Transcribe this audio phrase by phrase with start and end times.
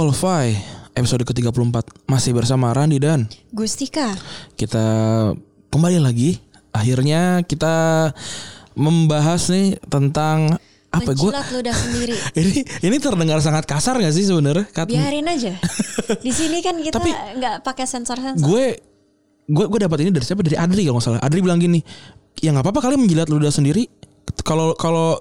[0.00, 0.56] Unqualified
[0.96, 4.16] episode ke-34 masih bersama Randi dan Gustika.
[4.56, 4.80] kita
[5.68, 6.40] kembali lagi.
[6.72, 8.08] Akhirnya kita
[8.72, 10.56] membahas nih tentang
[10.88, 12.16] apa gue ludah sendiri.
[12.40, 14.72] ini ini terdengar sangat kasar gak sih sebenarnya?
[14.88, 15.60] Biarin aja.
[16.24, 16.96] Di sini kan kita
[17.36, 18.40] nggak pakai sensor-sensor.
[18.40, 18.80] gue
[19.52, 21.84] gue gue dapat ini dari siapa dari Adri kalau nggak salah Adri bilang gini
[22.40, 23.84] ya nggak apa-apa kali menjilat ludah sendiri
[24.48, 25.20] kalau kalau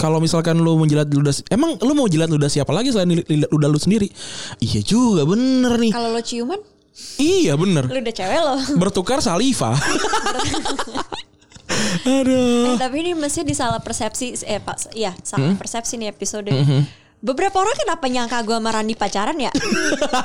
[0.00, 3.20] kalau misalkan lu menjilat ludah emang lu mau jilat ludah siapa lagi selain
[3.52, 4.08] ludah lu sendiri?
[4.64, 5.92] Iya juga bener nih.
[5.92, 6.56] Kalau lo ciuman,
[7.20, 7.84] iya bener.
[7.84, 8.56] Lu udah cewek lo.
[8.82, 9.76] bertukar saliva.
[12.00, 12.74] Aduh.
[12.74, 16.48] Eh, tapi ini mesti disalah persepsi eh Pak, ya salah persepsi nih episode.
[17.20, 19.52] Beberapa orang kenapa nyangka gue sama Randi pacaran ya?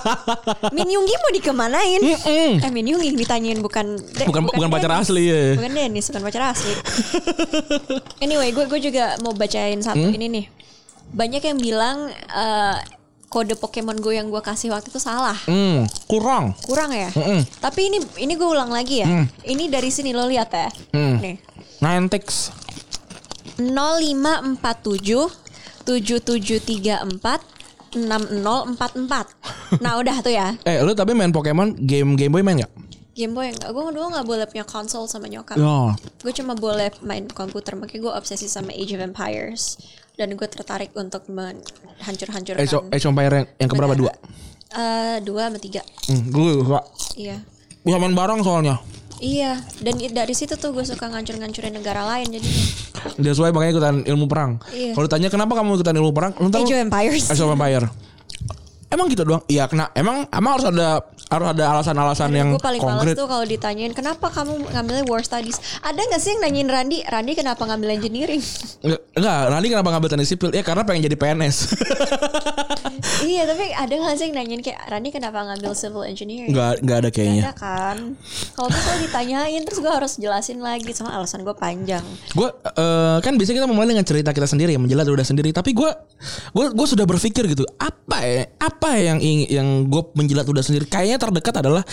[0.75, 1.99] Min Yunggi mau dikemanain?
[1.99, 2.51] Mm-mm.
[2.57, 5.03] Eh Min Yunggi ditanyain bukan de- bukan bukan pacar Dennis.
[5.05, 6.71] asli ya Bukan Dennis, bukan pacar asli.
[8.23, 10.15] anyway, gue gue juga mau bacain satu Hmm?
[10.15, 10.45] ini nih.
[11.11, 12.77] Banyak yang bilang eh,
[13.27, 15.35] kode Pokemon Go yang gue kasih waktu itu salah.
[15.43, 17.11] hmm, kurang Kurang ya?
[17.11, 17.43] Mm-mm.
[17.59, 19.07] Tapi ini ini gue ulang lagi ya.
[19.43, 20.71] Ini dari sini lo lihat ya.
[20.91, 21.19] Hmm.
[21.19, 21.43] Nih.
[21.77, 22.23] Niantic
[23.59, 25.43] 0547
[25.85, 27.39] 7734
[27.95, 29.79] 6044.
[29.79, 30.51] Nah, udah tuh ya.
[30.67, 32.73] eh lu tapi main Pokemon game Game Boy main nggak
[33.15, 33.71] Game Boy enggak.
[33.71, 35.55] Gue dulu nggak boleh punya konsol sama nyokap.
[35.55, 37.71] oh Gue cuma boleh main komputer.
[37.73, 39.79] Makanya gue obsesi sama Age of Empires.
[40.19, 42.59] Dan gue tertarik untuk menghancur-hancurkan.
[42.59, 44.11] Age Age of Empire yang, yang keberapa dua
[44.67, 45.79] Eh, dua sama tiga.
[46.11, 46.83] hmm, gue suka
[47.15, 47.39] Iya.
[47.79, 48.83] bisa main bareng soalnya
[49.19, 49.61] Iya.
[49.79, 52.65] Dan dari situ tuh gue suka ngancur-ngancurin negara lain jadinya.
[53.21, 54.59] That's why makanya ikutan ilmu perang.
[54.73, 54.97] Iya.
[54.97, 57.25] Kalau ditanya kenapa kamu ikutan ilmu perang, lu tahu Age of Empires.
[57.31, 57.85] Age of Empire.
[58.85, 59.43] Emang gitu doang?
[59.49, 59.91] Iya, kena.
[59.97, 63.15] Emang emang harus ada harus ada alasan-alasan yang gue paling males konkret.
[63.17, 65.57] tuh kalau ditanyain kenapa kamu ngambilnya war studies.
[65.81, 66.97] Ada nggak sih yang nanyain Randi?
[67.01, 68.39] Randi kenapa ngambil engineering?
[69.17, 70.49] Enggak, nanti kenapa ngambil teknik sipil?
[70.53, 71.57] Ya karena pengen jadi PNS.
[73.25, 76.49] iya tapi ada nggak sih yang nanyain kayak Randi kenapa ngambil civil engineering?
[76.49, 77.43] Enggak, enggak ada Nggak kayaknya.
[77.43, 77.97] ada kan.
[78.53, 82.05] Kalau tuh ditanyain terus gue harus jelasin lagi sama alasan gue panjang.
[82.31, 85.49] Gue eh, kan biasanya kita memulai dengan cerita kita sendiri, menjelat udah sendiri.
[85.49, 85.89] Tapi gue
[86.51, 90.85] gue gue sudah berpikir gitu, apa ya, apa yang ing- yang gue menjelat udah sendiri?
[90.85, 91.83] Kayaknya terdekat adalah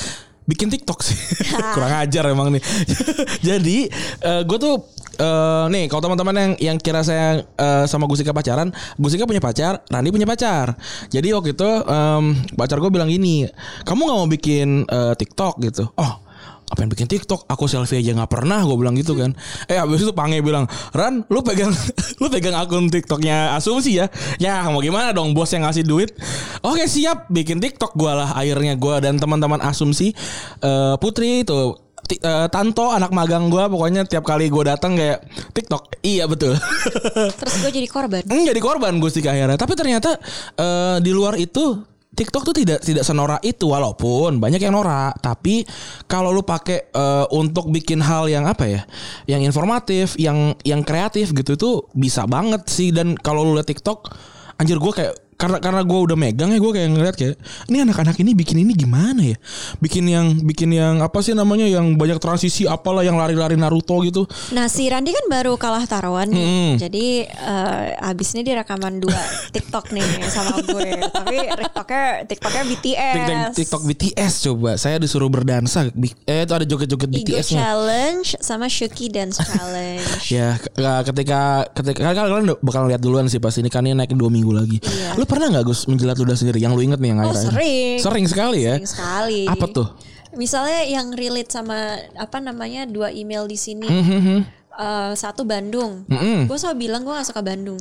[0.46, 1.16] bikin TikTok sih.
[1.74, 2.62] Kurang ajar emang nih.
[3.48, 3.86] Jadi
[4.22, 4.74] gue tuh
[5.18, 9.82] eh, nih kalau teman-teman yang yang kira saya eh, sama Gusika pacaran, Gusika punya pacar,
[9.88, 10.74] Randi punya pacar.
[11.12, 12.24] Jadi waktu itu em,
[12.56, 13.46] pacar gue bilang gini,
[13.84, 15.86] kamu nggak mau bikin eh, TikTok gitu?
[15.98, 16.31] Oh
[16.72, 17.44] apa yang bikin TikTok?
[17.52, 19.36] Aku selfie aja nggak pernah, gue bilang gitu kan.
[19.68, 20.64] Eh abis itu Pange bilang,
[20.96, 21.68] Ran, lu pegang,
[22.24, 24.08] lu pegang akun TikToknya Asumsi ya?
[24.40, 26.16] Ya mau gimana dong, bos yang ngasih duit?
[26.64, 28.32] Oke siap, bikin TikTok gue lah.
[28.32, 30.16] Akhirnya gue dan teman-teman Asumsi,
[30.64, 31.76] eh, Putri itu.
[32.08, 35.22] Eh, Tanto anak magang gue pokoknya tiap kali gue datang kayak
[35.54, 36.58] TikTok iya betul
[37.40, 38.20] Terus gue jadi korban.
[38.26, 39.60] Hmm, jadi korban Gusti akhirnya.
[39.60, 40.16] Tapi ternyata
[40.56, 45.16] eh, di luar itu TikTok tuh tidak tidak senorak itu walaupun banyak yang norak.
[45.24, 45.64] Tapi
[46.04, 48.82] kalau lu pakai eh, untuk bikin hal yang apa ya,
[49.24, 52.92] yang informatif, yang yang kreatif gitu tuh bisa banget sih.
[52.92, 54.12] Dan kalau lu lihat TikTok,
[54.60, 57.34] anjir gue kayak karena karena gue udah megang ya gue kayak ngeliat kayak
[57.66, 59.34] ini anak-anak ini bikin ini gimana ya
[59.78, 64.22] bikin yang bikin yang apa sih namanya yang banyak transisi apalah yang lari-lari Naruto gitu
[64.52, 66.38] Nah si Randi kan baru kalah taruhan nih.
[66.38, 66.70] Mm-mm.
[66.78, 69.16] Jadi eh, abis ini dia rekaman dua
[69.54, 70.88] TikTok nih sama gue.
[71.02, 73.14] Tapi TikToknya TikToknya BTS.
[73.16, 74.70] TikTok, TikTok BTS coba.
[74.76, 75.88] Saya disuruh berdansa.
[76.22, 77.58] Eh itu ada joget-joget Ego BTS-nya.
[77.58, 80.06] Challenge sama Shuki Dance Challenge.
[80.28, 80.72] Ya, ke-
[81.08, 81.40] ketika
[81.72, 84.52] ketika kan kalian udah bakal lihat duluan sih pasti ini kan ini naik dua minggu
[84.52, 84.78] lagi.
[84.78, 85.16] Iya.
[85.16, 86.58] Lu pernah nggak Gus menjilat ludah sendiri?
[86.60, 87.48] Yang lu inget nih yang Oh akhir-akhir?
[87.56, 87.96] sering.
[88.04, 88.74] Sering sekali ya.
[88.76, 89.42] Sering sekali.
[89.48, 89.88] Apa tuh?
[90.36, 93.88] Misalnya yang relate sama apa namanya dua email di sini.
[93.88, 94.62] Mhm.
[94.72, 96.08] Eh, satu Bandung.
[96.08, 96.48] Mm-mm.
[96.48, 97.80] Gue selalu bilang gue gak suka Bandung.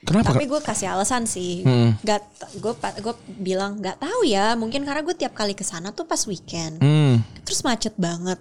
[0.00, 0.32] Kenapa?
[0.32, 1.60] Tapi gue kasih alasan sih.
[1.60, 1.92] Hmm.
[2.00, 2.24] Gak,
[2.56, 2.72] gue
[3.04, 4.56] gue bilang nggak tahu ya.
[4.56, 6.80] Mungkin karena gue tiap kali ke sana tuh pas weekend.
[6.80, 7.20] Hmm.
[7.44, 8.40] Terus macet banget.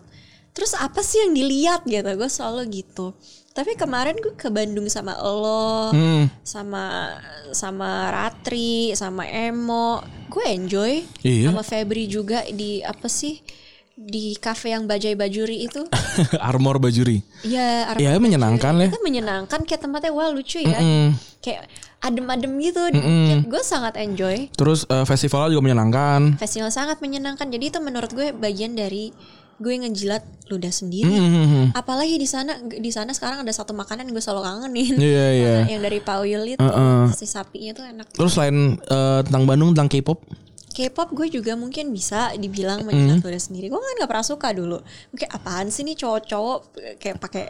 [0.56, 2.08] Terus apa sih yang dilihat gitu?
[2.16, 3.12] Gue selalu gitu.
[3.60, 6.32] Tapi kemarin gue ke Bandung sama lo, Hmm.
[6.42, 7.12] sama
[7.52, 10.00] sama Ratri, sama Emo.
[10.28, 11.04] Gue enjoy.
[11.20, 11.52] Iya.
[11.52, 13.44] Sama Febri juga di apa sih?
[13.94, 15.84] Di cafe yang Bajai Bajuri itu.
[16.40, 17.20] Armor bajuri.
[17.44, 18.88] Iya, Arab Ya menyenangkan ya.
[18.88, 20.80] itu menyenangkan kayak tempatnya wah lucu ya.
[20.80, 21.20] Mm.
[21.44, 21.68] Kayak
[22.00, 22.80] adem-adem gitu.
[22.96, 23.44] Mm-mm.
[23.46, 24.48] Gue sangat enjoy.
[24.56, 26.40] Terus eh, festivalnya juga menyenangkan.
[26.40, 27.52] Festival sangat menyenangkan.
[27.52, 29.12] Jadi itu menurut gue bagian dari
[29.60, 31.12] gue ngejilat ludah sendiri.
[31.12, 31.76] Mhm.
[31.76, 34.96] Apalagi di sana di sana sekarang ada satu makanan yang gue selalu kangenin.
[34.96, 35.56] Iya iya.
[35.60, 37.12] Nah, yang dari Pauyul itu Heeh.
[37.12, 38.08] si sapinya tuh enak.
[38.16, 40.24] Terus selain eh, tentang Bandung tentang K-pop,
[40.70, 43.68] K-pop gue juga mungkin bisa dibilang menjilat ludah sendiri.
[43.68, 44.78] Gue kan nggak pernah suka dulu.
[45.12, 46.60] Mungkin apaan sih nih cowok-cowok
[47.02, 47.46] kayak pakai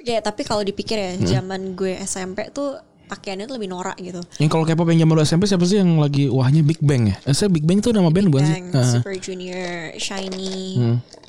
[0.00, 2.80] kayak tapi kalau dipikir ya zaman gue SMP tuh
[3.10, 4.22] pakaiannya tuh lebih norak gitu.
[4.38, 7.16] Yang kalau K-pop yang zaman lu SMP siapa sih yang lagi wahnya Big Bang ya?
[7.26, 8.54] Eh, saya Big Bang itu nama band bukan sih?
[8.54, 8.86] Bang, Ah.
[8.86, 10.78] Super Junior, Shiny,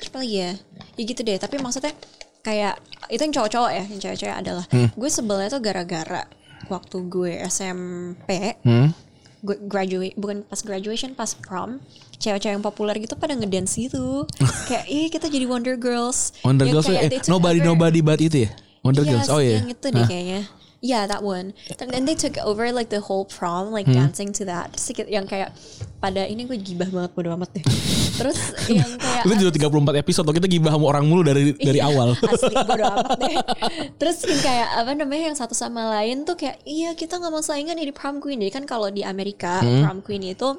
[0.00, 0.50] apa lagi ya?
[0.94, 1.36] Ya gitu deh.
[1.36, 1.90] Tapi maksudnya
[2.40, 6.22] kayak itu yang cowok-cowok ya, yang cewek-cewek adalah gue sebelnya tuh gara-gara
[6.64, 8.94] waktu gue SMP, Hmm.
[9.40, 11.82] gue graduate bukan pas graduation pas prom
[12.16, 14.22] cewek-cewek yang populer gitu pada ngedance gitu
[14.70, 18.18] kayak ih kita jadi Wonder Girls Wonder Yang Girls tuh, kayak eh, nobody nobody but
[18.18, 18.50] itu ya?
[18.80, 19.28] Wonder Yes, Girls.
[19.28, 19.58] Oh iya.
[19.58, 20.40] yang itu deh kayaknya
[20.82, 21.54] Yeah, that one.
[21.78, 23.94] And then they took over like the whole prom, like Hmm.
[24.02, 24.74] dancing to that.
[24.74, 25.54] Terus yang kayak
[25.96, 27.64] pada ini gue gibah banget bodo amat deh.
[28.12, 31.78] Terus yang kayak Itu juga 34 episode loh kita gibah sama orang mulu dari dari
[31.78, 32.18] awal.
[32.34, 33.36] asli bodo amat deh.
[33.94, 37.40] Terus yang kayak apa namanya yang satu sama lain tuh kayak iya kita nggak mau
[37.40, 38.42] saingan nih di prom queen.
[38.42, 39.86] Jadi kan kalau di Amerika Hmm.
[39.86, 40.58] prom queen itu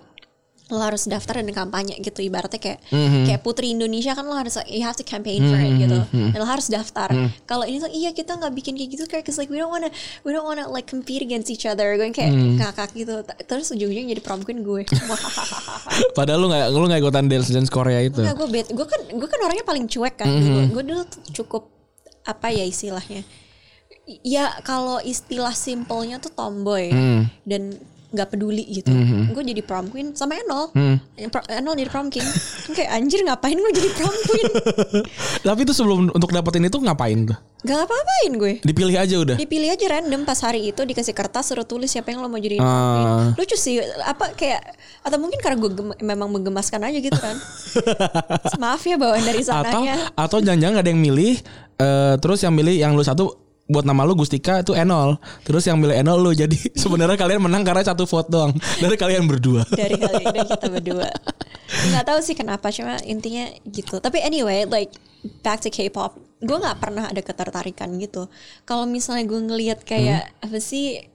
[0.73, 4.57] lo harus daftar dan kampanye gitu ibaratnya kayak Hmm, kayak putri Indonesia kan lo harus
[4.65, 5.99] you have to campaign for it gitu.
[6.09, 7.13] Hmm, dan lo harus daftar.
[7.45, 9.93] Kalau ini tuh iya kita nggak bikin kayak gitu kayak like we don't wanna
[10.25, 11.93] we don't wanna like compete against each other.
[11.93, 12.57] Gue kayak Hmm.
[12.57, 13.21] ngakak gitu.
[13.45, 14.81] Terus ujung-ujungnya jadi prom queen gue.
[16.17, 18.19] Padahal lu nggak lu nggak ikutan dance dance Korea itu.
[18.19, 20.27] Enggak gue bet gue kan gue kan orangnya paling cuek kan.
[20.27, 20.65] Mm-hmm.
[20.73, 21.03] gue dulu
[21.33, 21.63] cukup
[22.23, 23.21] apa ya istilahnya?
[24.23, 26.91] Ya kalau istilah simpelnya tuh tomboy.
[26.91, 27.21] Mm.
[27.45, 27.61] dan
[28.13, 28.93] nggak peduli gitu.
[28.93, 29.33] Mm-hmm.
[29.33, 30.69] gue jadi prom queen sama Enol.
[30.71, 30.95] Mm.
[31.27, 32.21] Pro- Enol jadi prom king.
[32.71, 34.47] Kayak anjir ngapain gue jadi prom queen?
[35.49, 37.37] Tapi itu sebelum untuk dapetin itu ngapain tuh?
[37.63, 38.53] gak ngapa-ngapain gue.
[38.61, 39.35] Dipilih aja udah.
[39.35, 40.21] dipilih aja random.
[40.23, 43.09] Pas hari itu dikasih kertas suruh tulis siapa yang lo mau jadi prom queen.
[43.33, 44.61] Lucu sih apa kayak
[44.99, 47.33] atau mungkin karena gue gem- memang menggemaskan aja gitu kan.
[48.61, 49.95] Maaf ya bawaan dari atau sananya.
[50.13, 51.33] atau jangan-jangan gak ada yang milih
[51.79, 53.31] eh, terus yang milih yang lu satu
[53.63, 55.15] buat nama lu Gustika itu Enol.
[55.47, 59.23] Terus yang milih Enol lu jadi sebenarnya kalian menang karena satu vote doang dari kalian
[59.25, 59.63] berdua.
[59.71, 61.09] Dari kali dari kita berdua.
[61.89, 64.03] Nggak tahu sih kenapa cuma intinya gitu.
[64.03, 64.91] Tapi anyway like
[65.41, 66.19] back to K-pop.
[66.43, 68.27] Gue nggak pernah ada ketertarikan gitu.
[68.67, 71.07] Kalau misalnya gue ngelihat kayak apa sih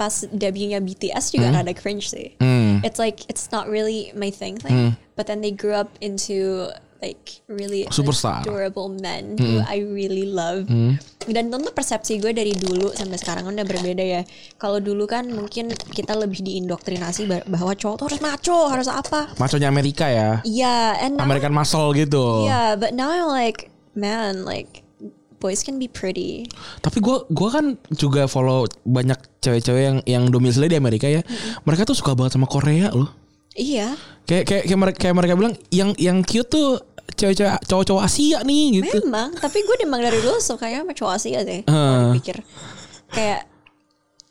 [0.00, 2.32] pas debutnya BTS juga rada cringe sih.
[2.40, 2.80] Hmm.
[2.80, 6.68] it's like it's not really my thing thing but then they grew up into
[7.04, 8.40] like really Superstar.
[8.40, 10.64] adorable men who I really love.
[11.24, 14.22] Dan tentu persepsi gue dari dulu sampai sekarang kan udah berbeda ya.
[14.56, 19.32] Kalau dulu kan mungkin kita lebih diindoktrinasi bah- bahwa cowok tuh harus maco harus apa.
[19.36, 20.40] Maconya Amerika ya.
[20.44, 22.48] Iya and now, American Muscle gitu.
[22.48, 24.80] Yeah but now I'm like man like
[25.40, 26.48] boys can be pretty.
[26.80, 31.20] Tapi gua gua kan juga follow banyak cewek-cewek yang yang domisili di Amerika ya.
[31.64, 33.12] Mereka tuh suka banget sama Korea loh.
[33.54, 33.92] Iya.
[34.24, 38.80] Kayak kayak kayak mereka, kayak mereka bilang yang yang cute tuh cewek-cewek cowok-cowok Asia nih
[38.80, 41.68] gitu memang tapi gue emang dari dulu sukanya sama cowok Asia deh Eh.
[41.68, 42.36] kalau pikir
[43.10, 43.40] kayak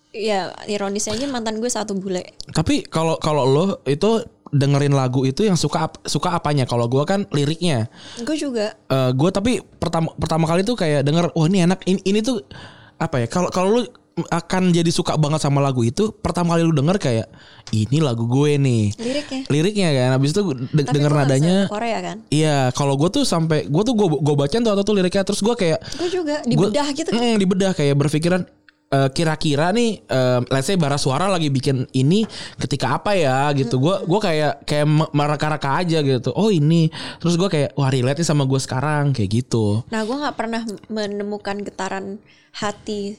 [0.10, 4.22] ya ironisnya aja mantan gue satu bule Tapi kalau kalau lo itu
[4.54, 6.70] dengerin lagu itu yang suka suka apanya?
[6.70, 7.90] Kalau gua kan liriknya.
[8.22, 11.98] gue juga Eh gue tapi pertama pertama kali tuh kayak denger wah ini enak ini,
[12.06, 12.38] ini tuh
[13.02, 13.28] apa ya?
[13.28, 13.82] Kalau kalau lu
[14.16, 17.28] akan jadi suka banget sama lagu itu pertama kali lu denger kayak
[17.72, 18.94] ini lagu gue nih.
[18.94, 19.42] liriknya.
[19.48, 21.58] Liriknya kan habis itu de- tapi denger gue nadanya.
[21.66, 22.18] Korea kan?
[22.30, 25.42] Iya, kalau gue tuh sampai gue tuh gue gue bacain tuh atau tuh liriknya terus
[25.42, 28.42] gue kayak gue juga gua- dibedah gitu Mm, dibedah kayak berpikiran
[28.88, 33.82] eh, kira-kira nih eh, let's say bara suara lagi bikin ini ketika apa ya gitu.
[33.82, 36.30] Gue gua kayak kayak me- mereka-reka aja gitu.
[36.32, 36.94] Oh ini.
[37.18, 39.82] Terus gue kayak wah relate nih sama gue sekarang kayak gitu.
[39.90, 42.22] Nah, gue nggak pernah menemukan getaran
[42.54, 43.18] hati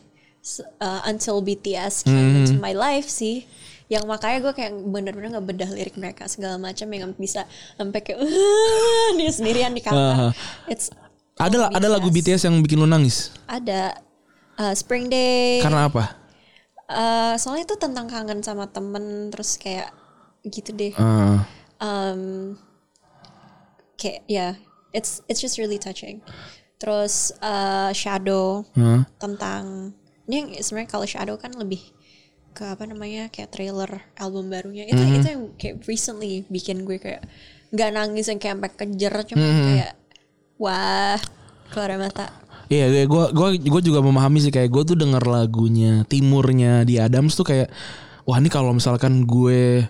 [0.78, 3.48] uh, until BTS came into my life sih.
[3.88, 7.44] Yang makanya gue kayak bener-bener ngebedah lirik mereka segala macam yang bisa
[7.76, 8.20] sampai kayak
[9.20, 10.32] dia sendirian di kamar.
[10.68, 10.88] It's
[11.34, 13.98] ada lah ada lagu BTS yang bikin lu nangis ada
[14.54, 15.58] uh, Spring Day.
[15.60, 16.22] karena apa
[16.84, 19.88] Uh, soalnya itu tentang kangen sama temen terus kayak
[20.44, 20.92] gitu deh.
[20.92, 21.38] Eh,
[21.80, 22.52] um,
[23.96, 24.52] kayak ya
[24.92, 26.20] it's it's just really touching
[26.76, 29.00] terus uh, shadow Huh?
[29.16, 31.80] tentang ini yang sebenarnya kalau shadow kan lebih
[32.54, 34.86] ke apa namanya kayak trailer album barunya.
[34.86, 37.26] Itu itu yang kayak recently bikin gue kayak
[37.74, 39.92] nggak nangis yang kayak sampai kejer cuma kayak
[40.56, 41.18] wah
[41.74, 42.30] keluar mata.
[42.70, 46.96] Iya, gue gua gua gua juga memahami sih kayak gue tuh denger lagunya Timurnya di
[46.96, 47.68] Adams tuh kayak
[48.24, 49.84] wah ini kalau misalkan gue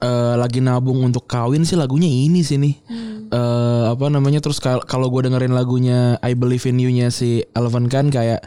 [0.00, 2.74] eh, lagi nabung untuk kawin sih lagunya ini sih nih.
[3.30, 7.86] Eh, apa namanya terus kal- kalau gue dengerin lagunya I Believe in You-nya si Elvan
[7.86, 8.42] kan kayak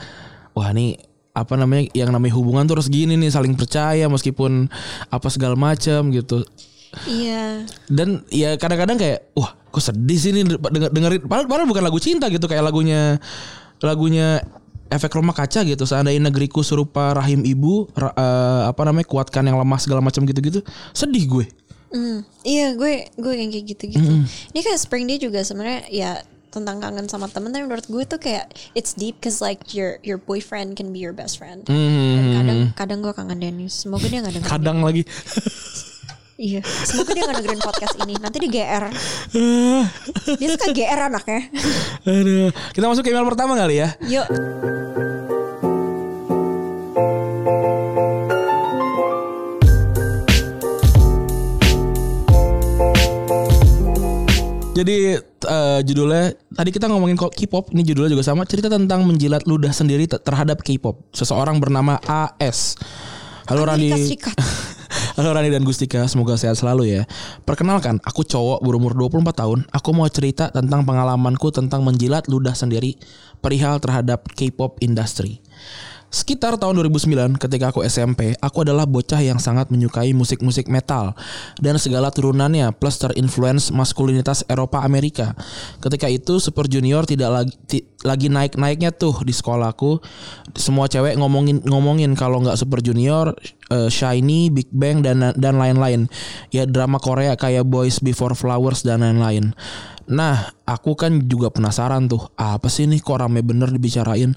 [0.54, 1.00] wah ini
[1.34, 4.70] apa namanya yang namanya hubungan tuh harus gini nih saling percaya meskipun
[5.10, 6.46] apa segala macam gitu.
[7.10, 7.66] iya.
[7.90, 11.22] Dan ya kadang-kadang kayak wah kok sedih sih nih denger, dengerin.
[11.26, 13.18] Padahal, padahal bukan lagu cinta gitu kayak lagunya
[13.82, 14.46] lagunya
[14.94, 15.90] efek rumah kaca gitu.
[15.90, 20.62] Seandainya negeriku serupa rahim ibu ra- eh, apa namanya kuatkan yang lemah segala macam gitu-gitu
[20.94, 21.46] sedih gue.
[21.94, 24.12] Hmm, iya gue gue yang kayak gitu-gitu.
[24.54, 26.22] Ini kayak Spring Day juga sebenarnya ya
[26.54, 28.46] tentang kangen sama temen tapi menurut gue tuh kayak
[28.78, 31.66] it's deep cause like your your boyfriend can be your best friend.
[31.66, 32.34] Dan Hmm.
[32.38, 33.74] kadang kadang gue kangen Dennis.
[33.82, 34.54] Semoga dia nggak dengerin.
[34.54, 35.02] Kadang lagi.
[36.34, 36.66] Iya.
[36.66, 38.14] Semoga dia nggak dengerin podcast ini.
[38.18, 38.84] Nanti di GR.
[40.34, 41.42] Dia suka GR anaknya.
[42.04, 42.50] Aduh.
[42.74, 43.94] Kita masuk ke email pertama kali ya.
[44.02, 44.28] Yuk.
[54.74, 59.46] Jadi eh, judulnya tadi kita ngomongin kok K-pop, ini judulnya juga sama, cerita tentang menjilat
[59.46, 60.98] ludah sendiri te- terhadap K-pop.
[61.14, 62.74] Seseorang bernama AS.
[63.46, 63.94] Halo Rani.
[65.18, 67.06] Halo Rani dan Gustika, semoga sehat selalu ya.
[67.46, 69.60] Perkenalkan, aku cowok berumur 24 tahun.
[69.70, 72.98] Aku mau cerita tentang pengalamanku tentang menjilat ludah sendiri
[73.46, 75.38] perihal terhadap K-pop industry.
[76.14, 81.18] Sekitar tahun 2009 ketika aku SMP, aku adalah bocah yang sangat menyukai musik-musik metal
[81.58, 85.34] dan segala turunannya plus terinfluence maskulinitas Eropa Amerika.
[85.82, 90.06] Ketika itu Super Junior tidak lagi lagi naik-naiknya tuh di sekolahku.
[90.54, 93.34] Semua cewek ngomongin ngomongin kalau nggak Super Junior,
[93.74, 96.06] eh, Shiny, Big Bang dan dan lain-lain.
[96.54, 99.58] Ya drama Korea kayak Boys Before Flowers dan lain-lain.
[100.04, 104.36] Nah, aku kan juga penasaran tuh, apa sih nih kok rame bener dibicarain.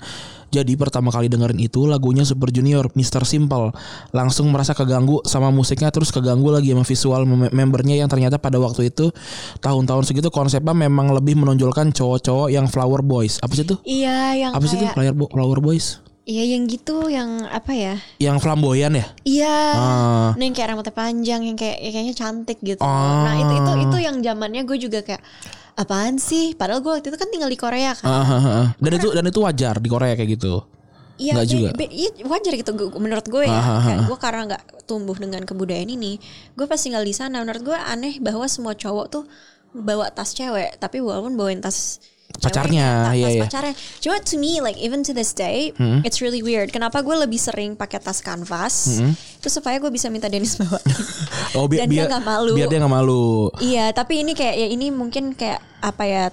[0.48, 3.22] Jadi pertama kali dengerin itu lagunya Super Junior, Mr.
[3.22, 3.74] Simple.
[4.10, 8.56] Langsung merasa keganggu sama musiknya terus keganggu lagi sama visual mem- membernya yang ternyata pada
[8.56, 9.10] waktu itu
[9.58, 13.38] tahun-tahun segitu konsepnya memang lebih menonjolkan cowok-cowok yang flower boys.
[13.40, 13.76] Apa sih itu?
[13.82, 15.98] Iya yang Apa sih itu kayak flower, bo- flower boys?
[16.26, 17.94] Iya yang gitu yang apa ya?
[18.18, 19.06] Yang flamboyan ya?
[19.22, 19.58] Iya.
[19.78, 20.28] Ah.
[20.34, 22.82] Nah, yang kayak rambutnya panjang yang kayak ya kayaknya cantik gitu.
[22.82, 23.30] Ah.
[23.30, 25.22] Nah, itu itu itu yang zamannya gue juga kayak
[25.76, 26.56] apaan sih?
[26.56, 28.08] Padahal gue waktu itu kan tinggal di Korea kan.
[28.08, 28.66] Ah, ah, ah.
[28.76, 30.64] Dan itu dan itu wajar di Korea kayak gitu.
[31.16, 31.68] Iya, be- juga.
[31.72, 33.60] be- iya, wajar gitu menurut gue ya.
[33.80, 36.20] Kayak gue karena nggak tumbuh dengan kebudayaan ini,
[36.52, 37.40] gue pas tinggal di sana.
[37.40, 39.24] Menurut gue aneh bahwa semua cowok tuh
[39.72, 42.00] bawa tas cewek, tapi walaupun bawain tas
[42.38, 43.42] Pacarnya, tas iya.
[43.42, 43.74] pacarnya.
[43.98, 46.00] Cuma to me like even to this day, Hmm.
[46.02, 46.68] it's really weird.
[46.68, 49.00] Kenapa gue lebih sering pakai tas kanvas?
[49.36, 50.76] Itu supaya gue bisa minta Dennis bawa.
[51.56, 52.52] Oh, bi- Dan dia nggak malu.
[52.52, 53.48] Biar dia nggak malu.
[53.58, 56.24] Iya, tapi ini kayak ya ini mungkin kayak apa ya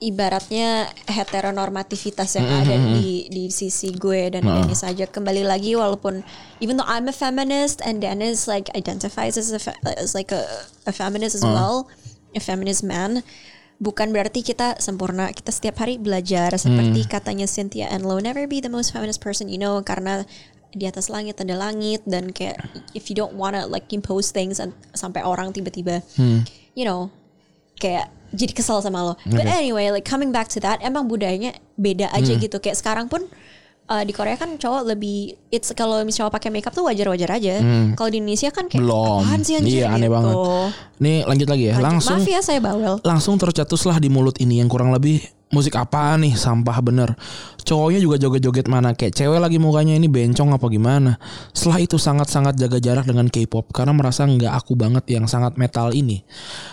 [0.00, 6.24] ibaratnya heteronormativitas yang ada di di sisi gue dan Dennis aja kembali lagi walaupun
[6.58, 9.60] even though I'm a feminist and Dennis like identifies as a
[10.00, 10.40] as like a,
[10.88, 11.84] a feminist as well,
[12.32, 13.20] a feminist man,
[13.80, 15.32] bukan berarti kita sempurna.
[15.32, 19.56] Kita setiap hari belajar seperti katanya Cynthia Enloe, never be the most feminist person you
[19.56, 20.28] know karena
[20.70, 22.60] di atas langit ada langit dan kayak
[22.94, 25.98] if you don't wanna like impose things and- sampai orang tiba-tiba
[26.78, 27.10] you know
[27.74, 29.18] kayak jadi kesel sama lo.
[29.26, 32.38] But anyway, like coming back to that, emang budayanya beda aja Hmm.
[32.38, 32.62] gitu.
[32.62, 33.26] Kayak sekarang pun
[33.90, 35.18] uh, di Korea kan cowok lebih
[35.48, 37.58] it's kalau misalnya pakai makeup tuh wajar-wajar aja.
[37.92, 38.86] Kalau di Indonesia kan kayak Hmm.
[38.86, 39.20] Belum.
[39.20, 40.14] apaan sih anjir Iya, aneh gitu.
[40.14, 40.34] banget.
[40.98, 41.74] Nih lanjut lagi ya.
[41.74, 41.84] Lanjut.
[41.84, 42.94] Langsung Maaf ya saya bawel.
[43.02, 45.18] langsung tercetuslah di mulut ini yang kurang lebih
[45.50, 47.10] musik apa nih sampah bener
[47.62, 51.16] cowoknya juga joget-joget mana kayak cewek lagi mukanya ini bencong apa gimana.
[51.52, 55.92] Setelah itu sangat-sangat jaga jarak dengan K-pop karena merasa nggak aku banget yang sangat metal
[55.92, 56.22] ini.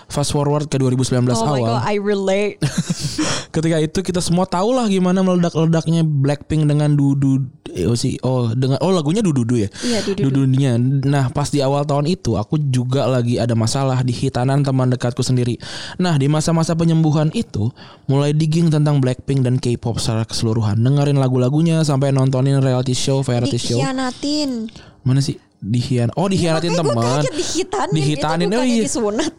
[0.07, 1.67] Fast forward ke 2019 Oh my awal.
[1.77, 2.57] God, I relate.
[3.55, 8.15] ketika itu kita semua tahu lah gimana meledak-ledaknya Blackpink dengan dudu eh, oh sih?
[8.21, 9.69] Oh dengan oh lagunya dududu ya?
[9.83, 10.45] Iya, Dududu.
[10.45, 10.77] dudunya
[11.07, 15.25] nah pas di awal tahun itu aku juga lagi ada masalah di hitanan teman dekatku
[15.25, 15.57] sendiri.
[15.97, 17.69] Nah di masa-masa penyembuhan itu
[18.05, 23.57] mulai digging tentang Blackpink dan K-pop secara keseluruhan dengerin lagu-lagunya sampai nontonin reality show variety
[23.57, 24.69] show Dikhianatin.
[25.01, 27.93] mana sih dihian oh dihianatin Makanya gue teman dihitanin.
[27.93, 29.33] dihitanin itu oh iya disunat.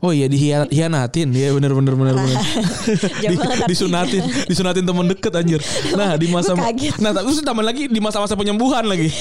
[0.00, 2.36] Oh iya dihianatin ya bener bener bener bener.
[3.22, 5.60] Jangan Di- disunatin disunatin temen deket anjir.
[5.92, 6.56] Nah di masa
[6.96, 9.12] nah terus tambah lagi di masa-masa penyembuhan lagi.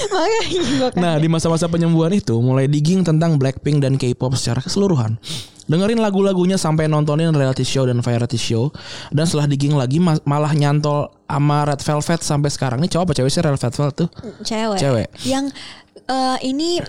[0.95, 5.19] Nah di masa-masa penyembuhan itu mulai digging tentang Blackpink dan K-pop secara keseluruhan.
[5.69, 8.73] Dengerin lagu-lagunya sampai nontonin reality show dan variety show
[9.09, 12.77] dan setelah digging lagi ma- malah nyantol sama Red Velvet sampai sekarang.
[12.79, 14.09] Ini cowok apa cewek sih Red Velvet tuh?
[14.41, 14.77] Cewek.
[14.77, 15.07] Cewek.
[15.23, 15.53] Yang
[16.03, 16.81] eh, ini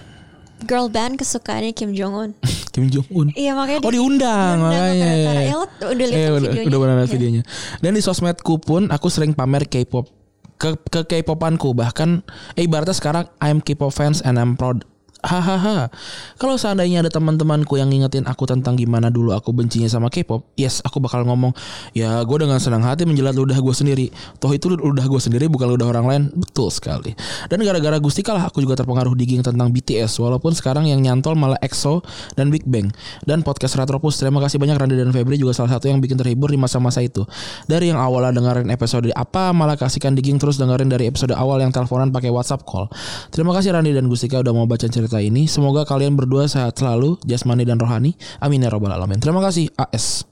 [0.62, 2.30] girl band kesukaannya Kim Jong Un.
[2.72, 3.28] Kim Jong Un.
[3.32, 5.52] Iya makanya Oh di- diundang, makanya.
[5.52, 6.68] lo udah lihat Eh, udah, videonya?
[6.70, 7.12] udah lihat Iya.
[7.12, 7.42] videonya.
[7.78, 10.08] Dan di sosmedku pun aku sering pamer K-pop
[10.56, 12.20] ke ke K-popanku bahkan
[12.52, 14.84] eh ibaratnya sekarang I'm K-pop fans and I'm proud
[15.20, 15.92] Hahaha.
[16.40, 20.80] Kalau seandainya ada teman-temanku yang ngingetin aku tentang gimana dulu aku bencinya sama K-pop, yes
[20.80, 21.52] aku bakal ngomong,
[21.92, 24.06] ya gue dengan senang hati menjilat ludah gue sendiri.
[24.40, 26.22] Toh itu ludah gue sendiri bukan ludah orang lain.
[26.32, 27.12] Betul sekali.
[27.52, 31.60] Dan gara-gara Gustika lah aku juga terpengaruh digging tentang BTS, walaupun sekarang yang nyantol malah
[31.60, 32.00] EXO
[32.38, 32.94] dan Big Bang.
[33.26, 36.48] Dan podcast Retropus, terima kasih banyak Randy dan Febri juga salah satu yang bikin terhibur
[36.48, 37.26] di masa-masa itu.
[37.66, 41.74] Dari yang awalnya dengerin episode apa, malah kasihkan digging terus dengerin dari episode awal yang
[41.74, 42.86] teleponan pakai WhatsApp call.
[43.34, 45.50] Terima kasih Randy dan Gustika udah mau baca cerita ini.
[45.50, 48.14] Semoga kalian berdua sehat selalu, jasmani dan rohani.
[48.38, 49.18] Amin ya robbal alamin.
[49.18, 50.30] Terima kasih AS.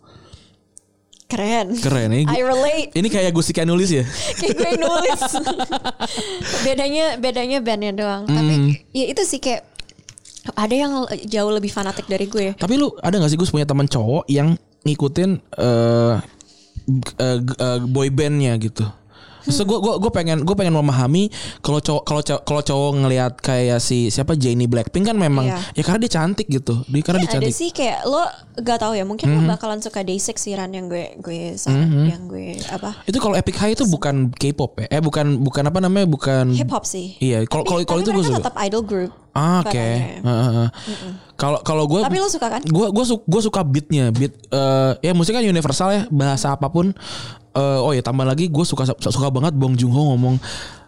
[1.29, 1.77] Keren.
[1.77, 2.25] Keren ini.
[2.25, 2.91] I relate.
[2.97, 4.07] Ini kayak Gustika nulis ya.
[4.41, 5.21] kayak gue nulis.
[6.65, 8.23] bedanya bedanya bandnya doang.
[8.25, 8.33] Hmm.
[8.33, 8.55] Tapi
[8.97, 9.69] ya itu sih kayak
[10.57, 12.57] ada yang jauh lebih fanatik dari gue.
[12.57, 14.57] Tapi lu ada gak sih Gus punya teman cowok yang
[14.89, 15.31] ngikutin
[15.61, 16.17] eh
[17.21, 18.89] uh, uh, boy bandnya gitu?
[19.49, 23.33] So gue gue gue pengen gue pengen memahami kalau cowok kalau cowok kalau cowok ngelihat
[23.35, 25.59] kayak si siapa Jennie Blackpink kan memang Iya.
[25.73, 26.85] ya karena dia cantik gitu.
[26.85, 27.53] Dia karena dia ada cantik.
[27.53, 28.21] sih kayak lo
[28.57, 29.37] gak tahu ya mungkin Hmm.
[29.41, 33.35] lo bakalan suka Day6 sih Ran yang gue gue saran yang gue apa Itu kalau
[33.35, 34.87] Epic High itu bukan K-pop ya?
[34.91, 36.05] Eh bukan bukan apa namanya?
[36.07, 37.17] Bukan hip hop sih.
[37.19, 38.39] Iya, kalau kalau kalau itu gue suka.
[38.39, 39.13] tetap idol group.
[39.31, 39.79] Ah, Oke.
[40.19, 40.69] heeh.
[41.35, 42.61] Kalau kalau gue Tapi lo suka kan?
[42.61, 46.67] gue gue suka gue suka beatnya beat eh, ya musik kan universal ya bahasa apa
[46.67, 46.91] pun
[47.59, 50.39] Eh, oh ya tambah lagi gue suka suka banget Bong Joon Ho ngomong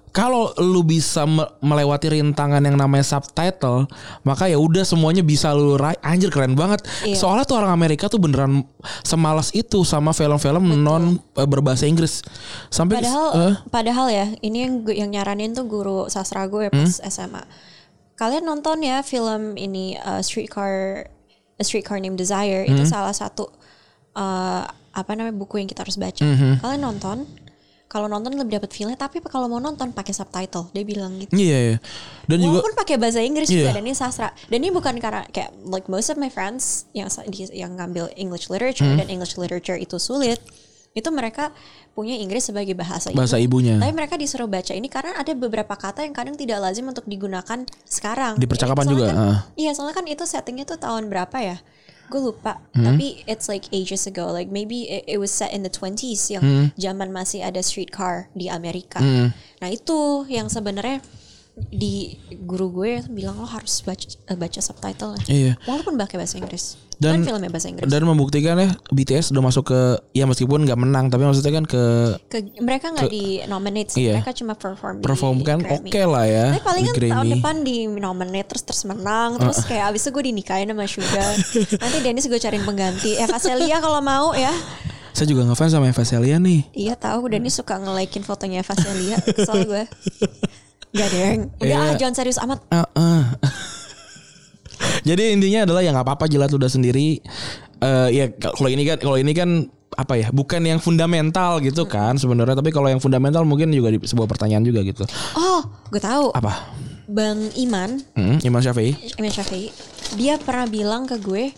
[0.09, 3.87] kalau lu bisa me- melewati rintangan yang namanya subtitle
[4.21, 7.15] maka ya udah semuanya bisa lu raih anjir keren banget Iya.
[7.17, 8.67] soalnya tuh orang Amerika tuh beneran
[9.03, 12.27] semalas itu sama film-film non eh, berbahasa Inggris
[12.69, 16.79] sampai Padahal eh, padahal ya ini yang gue- yang nyaranin tuh guru sastra gue pas
[16.93, 17.07] Hmm?
[17.07, 17.43] SMA.
[18.17, 21.07] Kalian nonton ya film ini uh, Streetcar
[21.55, 22.91] A Streetcar Named Desire itu Hmm?
[22.91, 23.47] salah satu
[24.13, 26.21] uh, apa namanya buku yang kita harus baca.
[26.21, 27.19] Hmm, Kalian nonton
[27.87, 31.35] kalau nonton lebih dapat feelnya tapi kalau mau nonton pakai subtitle dia bilang gitu.
[31.35, 31.77] iya iya
[32.25, 33.67] dan juga Walaupun pakai bahasa Inggris Iya.
[33.67, 34.31] juga dan ini sastra.
[34.47, 37.11] Dan ini bukan karena kayak like most of my friends yang
[37.51, 38.95] yang ngambil English literature Hmm.
[38.97, 40.39] dan English literature itu sulit.
[40.91, 41.51] Itu mereka
[41.91, 43.59] punya Inggris sebagai bahasa, bahasa ibu.
[43.59, 47.07] ibunya Tapi mereka disuruh baca ini karena ada beberapa kata yang kadang tidak lazim untuk
[47.07, 48.39] digunakan sekarang.
[48.39, 49.39] Di percakapan juga, kan- ah.
[49.55, 51.59] Iya, soalnya kan itu settingnya tuh tahun berapa ya?
[52.11, 52.59] Gue lupa.
[52.75, 52.91] Hmm.
[52.91, 54.29] Tapi it's like ages ago.
[54.29, 56.67] Like maybe it, it was set in the 20s yang Hmm.
[56.75, 58.99] zaman masih ada streetcar di Amerika.
[59.61, 60.99] Nah, itu yang sebenarnya
[61.67, 65.61] di guru gue bilang lo harus baca eh, baca subtitle Iya.
[65.63, 69.65] walaupun pakai bahasa Inggris Dan- dan filmnya bahasa Inggris dan membuktikan ya BTS udah masuk
[69.67, 69.81] ke
[70.13, 71.83] ya meskipun nggak menang tapi maksudnya kan ke
[72.27, 74.21] Ke- mereka nggak di nominate Iya.
[74.21, 77.17] mereka cuma perform perform di kan oke lah ya Tapi paling kan tahun Grammy.
[77.21, 77.35] Ah.
[77.35, 81.33] depan di nominate terus terus menang terus kayak abis itu gue dinikahin sama Sugar.
[81.79, 83.17] Nanti Dennis gue cariin pengganti.
[83.17, 84.53] Eva Celia kalau mau ya.
[85.11, 86.69] Saya juga ngefans sama Eva Celia nih.
[86.73, 89.17] Iya tahu Dennis suka nge-likein fotonya Eva Celia.
[89.19, 89.85] Kesel gue.
[90.91, 91.41] Gak deng.
[91.57, 91.79] Udah Iya.
[91.79, 92.59] ah jangan serius amat.
[92.69, 93.23] Ah, ah.
[95.09, 97.21] Jadi intinya adalah ya nggak apa-apa jilat udah sendiri.
[97.81, 99.51] Eh ya kalau ini kan kalau ini kan
[99.91, 103.99] apa ya bukan yang fundamental gitu kan sebenarnya tapi kalau yang fundamental mungkin juga di,
[103.99, 105.03] sebuah pertanyaan juga gitu
[105.35, 106.31] Oh, gue tahu.
[106.31, 106.71] apa
[107.11, 109.75] Bang Iman, hmm, Imam Syafi'i Imam Syafi'i,
[110.15, 111.51] dia pernah bilang ke gue,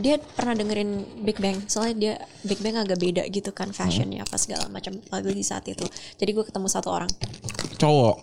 [0.00, 1.60] dia pernah dengerin Big Bang.
[1.64, 5.62] Soalnya dia Big Bang agak beda gitu kan fashionnya apa segala macam lagu di saat
[5.64, 5.84] itu.
[6.16, 7.10] Jadi gue ketemu satu orang.
[7.76, 8.16] cowok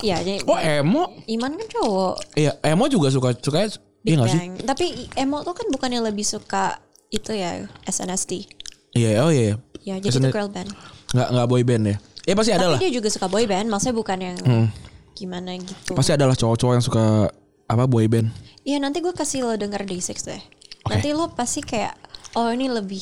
[0.00, 2.14] Iya, jadi oh emo Iman kan cowok.
[2.34, 3.70] iya emo juga suka suka iya
[4.02, 4.52] Big sih Bang.
[4.64, 8.46] Tapi emo tuh kan bukannya lebih suka itu ya SNSD.
[8.92, 10.70] iya oh iya Ya, jadi Kesana- itu girl band.
[11.10, 13.68] nggak nggak boy band ya ya pasti ada Tapi lah dia juga suka boy band,
[13.68, 14.66] maksudnya bukan yang Hmm.
[15.12, 15.92] gimana gitu.
[15.92, 17.28] pasti adalah cowok-cowok yang suka
[17.64, 20.40] apa boy band Iya nanti gue kasih lo denger Day6 deh.
[20.84, 21.96] Nanti lo pasti kayak
[22.34, 23.00] oh ini lebih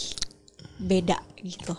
[0.78, 1.74] beda gitu.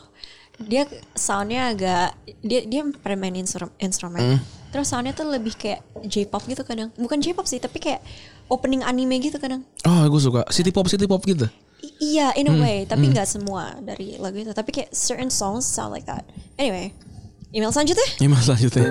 [0.60, 4.40] Dia soundnya agak dia dia pernah main instru- instrumen.
[4.70, 6.90] Terus soundnya tuh lebih kayak J-pop gitu kadang.
[6.94, 8.02] Bukan J-pop sih tapi kayak
[8.48, 9.64] opening anime gitu kadang.
[9.84, 11.48] oh gue suka city pop city pop gitu
[11.80, 14.52] I- iya in a way tapi nggak semua dari lagu itu.
[14.52, 16.24] Tapi kayak certain songs sound like that.
[16.56, 16.92] Anyway,
[17.52, 18.08] email selanjutnya.
[18.20, 18.88] Email selanjutnya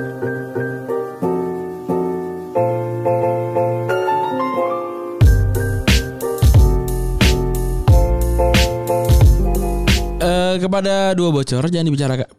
[10.73, 12.33] kepada dua bocor jangan dibicarakan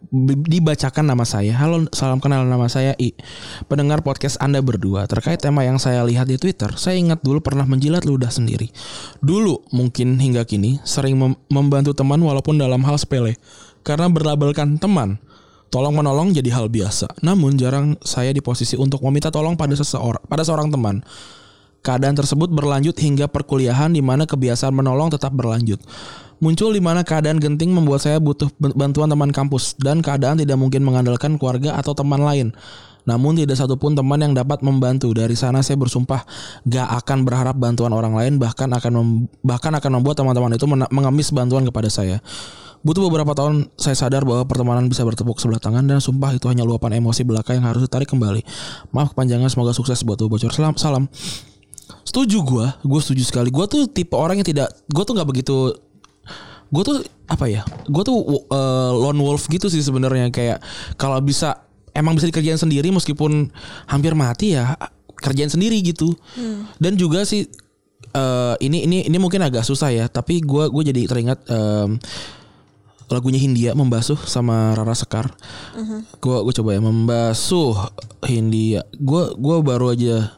[0.50, 1.54] dibacakan nama saya.
[1.54, 3.14] Halo, salam kenal nama saya I.
[3.70, 6.74] Pendengar podcast Anda berdua terkait tema yang saya lihat di Twitter.
[6.74, 8.74] Saya ingat dulu pernah menjilat ludah sendiri.
[9.22, 13.38] Dulu mungkin hingga kini sering mem- membantu teman walaupun dalam hal sepele.
[13.86, 15.22] Karena berlabelkan teman.
[15.70, 17.22] Tolong menolong jadi hal biasa.
[17.22, 21.06] Namun jarang saya di posisi untuk meminta tolong pada seseorang, pada seorang teman.
[21.86, 25.78] Keadaan tersebut berlanjut hingga perkuliahan di mana kebiasaan menolong tetap berlanjut.
[26.44, 30.84] Muncul di mana keadaan genting membuat saya butuh bantuan teman kampus dan keadaan tidak mungkin
[30.84, 32.52] mengandalkan keluarga atau teman lain.
[33.08, 35.16] Namun tidak satupun teman yang dapat membantu.
[35.16, 36.28] Dari sana saya bersumpah
[36.68, 41.64] gak akan berharap bantuan orang lain bahkan akan bahkan akan membuat teman-teman itu mengemis bantuan
[41.64, 42.20] kepada saya.
[42.84, 46.68] Butuh beberapa tahun saya sadar bahwa pertemanan bisa bertepuk sebelah tangan dan sumpah itu hanya
[46.68, 48.44] luapan emosi belaka yang harus ditarik kembali.
[48.92, 50.52] Maaf kepanjangan semoga sukses buat tuh bocor.
[50.52, 51.08] Salam salam.
[52.04, 53.48] Setuju gue, gue setuju sekali.
[53.48, 55.72] Gue tuh tipe orang yang tidak, gue tuh nggak begitu,
[56.74, 56.98] gue tuh
[57.30, 57.62] apa ya?
[57.86, 58.18] Gue tuh
[58.50, 60.58] uh, lone wolf gitu sih sebenarnya kayak
[60.98, 63.54] kalau bisa emang bisa dikerjain sendiri meskipun
[63.86, 64.74] hampir mati ya
[65.22, 66.18] kerjain sendiri gitu.
[66.82, 67.46] Dan juga sih
[68.18, 72.02] uh, ini ini ini mungkin agak susah ya, tapi gue gue jadi teringat um,
[73.14, 75.30] lagunya Hindia membasuh sama Rara Sekar.
[76.18, 77.78] Gua gua coba ya membasuh
[78.26, 78.82] Hindia.
[78.98, 80.34] Gua gua baru aja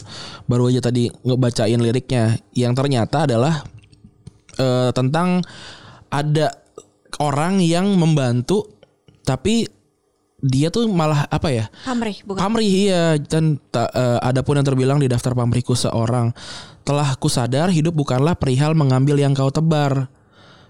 [0.50, 3.64] baru aja tadi ngebacain liriknya yang ternyata adalah
[4.60, 5.40] eh, tentang
[6.16, 6.56] ada
[7.20, 8.72] orang yang membantu
[9.28, 9.68] tapi
[10.46, 11.66] dia tuh malah apa ya?
[11.82, 12.38] Pamrih bukan.
[12.38, 16.30] Pamrih iya dan ta, eh, ada pun yang terbilang di daftar pamrihku seorang
[16.86, 20.06] telah kusadar hidup bukanlah perihal mengambil yang kau tebar.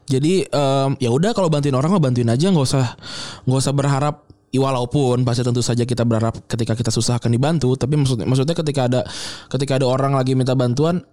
[0.05, 2.93] Jadi em, ya udah kalau bantuin orang mah bantuin aja nggak usah
[3.43, 4.15] nggak usah berharap
[4.55, 8.87] walaupun pasti tentu saja kita berharap ketika kita susah akan dibantu tapi maksudnya maksudnya ketika
[8.87, 9.01] ada
[9.51, 11.03] ketika ada orang lagi minta bantuan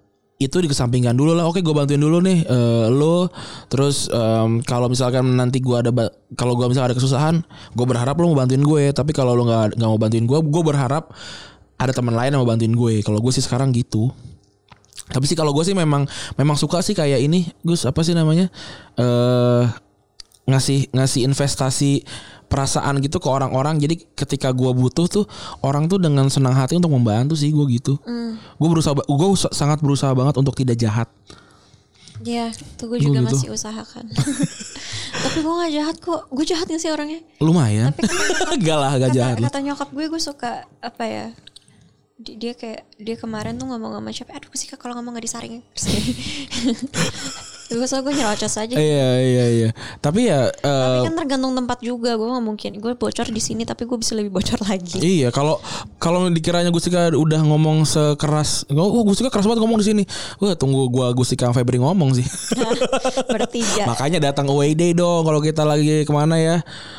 [0.47, 1.47] itu dikesampingkan dulu lah.
[1.47, 3.31] Oke gue bantuin dulu nih eh, lo.
[3.71, 5.91] Terus em, kalau misalkan nanti gue ada
[6.35, 7.41] kalau gue misalkan ada kesusahan
[7.73, 8.91] gue berharap lo mau bantuin gue.
[8.91, 11.11] Tapi kalau lo nggak nggak mau bantuin gue gue berharap
[11.79, 12.95] ada teman lain yang mau bantuin gue.
[13.03, 14.11] Kalau gue sih sekarang gitu.
[15.13, 16.09] Tapi sih kalau gue sih memang
[16.41, 18.49] memang suka sih kayak ini Gus apa sih namanya?
[18.97, 19.65] Eh
[20.43, 22.03] ngasih ngasih investasi
[22.53, 25.25] perasaan gitu ke orang-orang jadi ketika gue butuh tuh
[25.65, 27.97] orang tuh dengan senang hati untuk membantu sih gue gitu
[28.61, 31.09] gue berusaha gue sangat berusaha banget untuk tidak jahat
[32.23, 33.35] Iya, itu gue Gua juga gitu.
[33.35, 34.07] masih usahakan.
[35.27, 36.31] Tapi gue gak jahat kok.
[36.31, 37.19] Gue jahat gak sih orangnya?
[37.43, 41.27] lumayan Tapi kan gak lah gak kata, jahat kata nyokap gue gue suka apa ya?
[42.15, 44.39] Di- Dia kayak dia kemarin tuh ngomong sama siapa?
[44.39, 45.67] Aduh sih kalau ngomong gak disaring.
[47.73, 48.75] Terus kayak gue gue nyerocos aja.
[48.77, 49.69] iya iya iya
[50.05, 52.15] tapi ya eh, Tapi kan tergantung tempat juga.
[52.21, 52.71] Gue gak mungkin.
[52.79, 55.01] Gue bocor di sini tapi gue bisa lebih bocor lagi.
[55.01, 55.57] Iya, kalau
[55.97, 60.03] kalau dikiranya Gustika udah ngomong sekeras, oh Gustika keras banget ngomong di sini.
[60.43, 62.27] Wah, tunggu gua Gustika sama Febri ngomong sih.
[63.33, 63.89] Bertiga.
[63.89, 66.57] Makanya datang away day dong kalau kita lagi ke mana ya.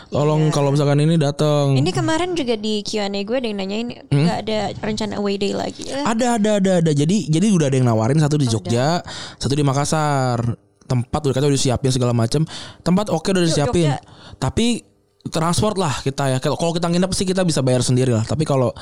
[0.09, 1.73] Tolong kalau misalkan ini datang.
[1.73, 4.25] Ini kemarin juga di Q&A gue ada yang nanyain Hmm?
[4.25, 5.89] nggak ada rencana away day lagi.
[5.89, 6.91] Eh, Ada ada ada ada.
[6.93, 9.01] Jadi jadi udah ada yang nawarin satu di Jogja,
[9.41, 10.39] satu di Makassar.
[10.83, 12.43] Tempat udah kata udah disiapin segala macam.
[12.83, 13.91] Tempat oke udah disiapin.
[13.91, 14.03] Jogja.
[14.37, 14.93] Tapi
[15.31, 16.37] transport lah kita ya.
[16.43, 18.27] Kalau kita nginep sih kita bisa bayar sendiri lah.
[18.27, 18.75] Tapi kalau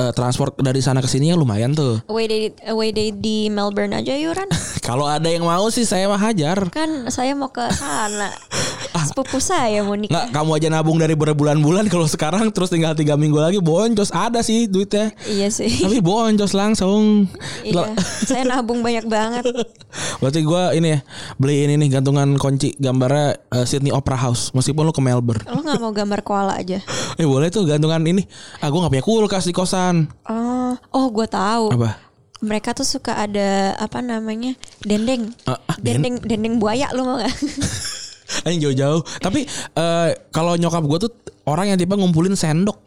[0.00, 2.00] eh, transport dari sana ke sini ya lumayan tuh.
[2.08, 4.48] away day away day di Melbourne aja Yuran.
[4.86, 6.72] Kalau ada yang mau sih saya mah hajar.
[6.72, 8.32] kan saya mau ke sana.
[9.06, 10.10] Sepupu saya mau nikah.
[10.10, 14.40] Nggak, kamu aja nabung dari berbulan-bulan kalau sekarang terus tinggal tiga minggu lagi boncos ada
[14.40, 15.12] sih duitnya.
[15.24, 15.68] Iya sih.
[15.78, 17.28] Tapi boncos langsung.
[17.62, 17.92] iya.
[17.98, 19.44] Saya nabung banyak banget.
[20.20, 21.00] Berarti gua ini ya
[21.36, 25.44] beli ini nih gantungan kunci gambarnya eh, Sydney Opera House meskipun lu ke Melbourne.
[25.44, 26.80] Lo nggak mau gambar koala aja?
[27.14, 28.26] Eh boleh tuh gantungan ini.
[28.58, 30.10] Ah gua nggak punya kulkas di kosan.
[30.26, 31.70] Oh, oh gue tahu.
[31.72, 32.00] Apa?
[32.40, 35.32] Mereka tuh suka ada apa namanya dendeng.
[35.44, 37.30] Ah, den- dendeng dendeng buaya lo mau gak?
[38.44, 39.02] Anjing jauh-jauh.
[39.20, 39.44] Tapi
[39.76, 41.12] eh, kalau nyokap gua tuh
[41.48, 42.80] orang yang tipe ngumpulin sendok.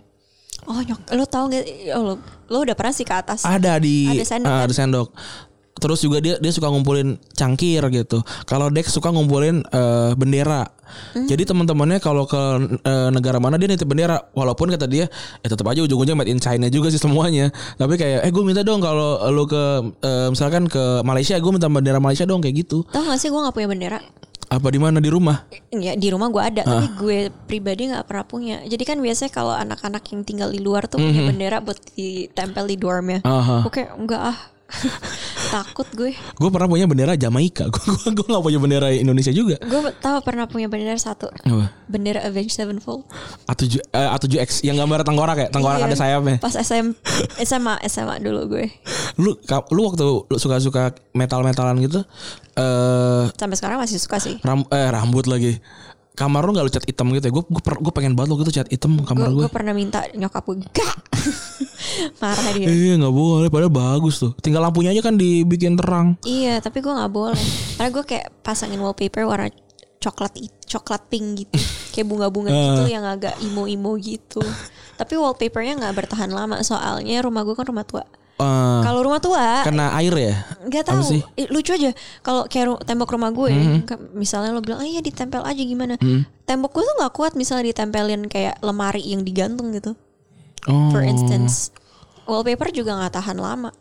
[0.67, 1.63] Oh nyok, lo tau gak?
[1.95, 2.13] Oh, lo,
[2.51, 3.47] lo udah pernah sih ke atas?
[3.47, 4.65] Ada di Ada sendok ah, kan?
[4.67, 5.09] ada sendok.
[5.77, 8.25] Terus juga dia dia suka ngumpulin cangkir gitu.
[8.49, 10.65] Kalau Dex suka ngumpulin eh, bendera.
[11.13, 11.27] Hmm.
[11.29, 12.41] Jadi teman-temannya kalau ke
[12.81, 14.17] eh, negara mana dia nitip bendera.
[14.33, 15.05] Walaupun kata dia
[15.39, 17.53] ya tetap aja ujung-ujungnya made in China juga sih semuanya.
[17.77, 19.63] Tapi kayak eh gue minta dong kalau lu ke
[20.01, 22.81] eh, misalkan ke Malaysia gue minta bendera Malaysia dong kayak gitu.
[22.89, 23.99] Tau gak sih gue gak punya bendera?
[24.47, 25.43] Apa di mana di rumah?
[25.75, 26.79] Ya di rumah gue ada, Ah.
[26.79, 28.63] tapi gue pribadi nggak pernah punya.
[28.63, 32.75] Jadi kan biasanya kalau anak-anak yang tinggal di luar tuh punya bendera buat ditempel di
[32.79, 33.19] dormnya.
[33.67, 34.37] Oke, enggak ah.
[35.53, 36.11] Takut gue.
[36.13, 37.71] Gue pernah punya bendera Jamaika.
[37.71, 39.55] Gue gue gak punya bendera Indonesia juga.
[39.63, 41.31] Gue tahu pernah punya bendera satu.
[41.31, 41.71] Apa?
[41.87, 43.07] Bendera Avenged Sevenfold.
[43.47, 45.87] A7 eh, A7X yang gambar tengkorak ya, tengkorak Iya.
[45.87, 46.35] ada sayapnya.
[46.43, 46.91] Pas SM,
[47.41, 48.65] SMA, SMA dulu gue.
[49.15, 49.39] Lu
[49.71, 52.03] lu waktu lu suka-suka metal-metalan gitu
[52.57, 54.41] eh Sampai sekarang masih suka sih.
[54.43, 55.61] ram, eh rambut lagi.
[56.17, 57.33] Kamar lu gak lu cat hitam gitu ya?
[57.33, 59.53] Gue gue, gue pengen banget lo gitu cat hitam kamar Gue gue.
[59.53, 60.97] pernah minta nyokap gue gak.
[62.21, 62.65] Marah dia.
[62.65, 64.33] Iya nggak boleh, padahal bagus tuh.
[64.41, 66.17] Tinggal lampunya aja kan dibikin terang.
[66.25, 67.45] Iya, tapi gue nggak boleh.
[67.77, 69.53] Karena gue kayak pasangin wallpaper warna
[69.97, 70.33] coklat
[70.65, 71.57] coklat pink gitu,
[71.93, 74.41] kayak bunga-bunga gitu yang agak imo-imo gitu.
[74.97, 78.05] Tapi wallpapernya nggak bertahan lama soalnya rumah gue kan rumah tua.
[78.37, 80.35] Eh, Kalau rumah tua kena air ya?
[80.61, 81.21] nggak apa tahu, sih?
[81.33, 81.89] Eh, lucu aja.
[82.21, 83.49] Kalau kayak tembok rumah gue,
[83.83, 85.97] ke- misalnya lo bilang, ah iya ditempel aja gimana?
[86.45, 89.97] Tembok gue tuh nggak kuat misalnya ditempelin kayak lemari yang digantung gitu.
[90.65, 90.91] Oh.
[90.91, 91.73] For instance,
[92.23, 93.73] wallpaper juga nggak tahan lama.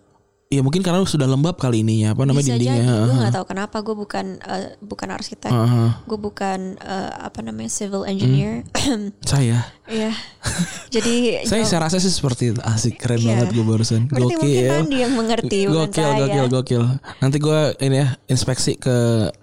[0.47, 2.87] Iya mungkin karena sudah lembab kali ininya apa namanya Bisa dindingnya.
[2.87, 5.89] jadi, gue nggak tahu kenapa gue bukan eh, bukan arsitek, Heeh.
[6.07, 8.63] gue bukan eh, apa namanya civil engineer.
[9.27, 10.15] Saya, Iya,
[10.95, 12.63] jadi saya saya rasa sih seperti itu.
[12.63, 13.43] Asik keren Iya.
[13.43, 14.07] banget gue barusan.
[14.07, 16.83] Berarti mungkin Andi yang mengerti Gokil, gokil, gokil.
[17.19, 18.95] Nanti gue ini ya inspeksi ke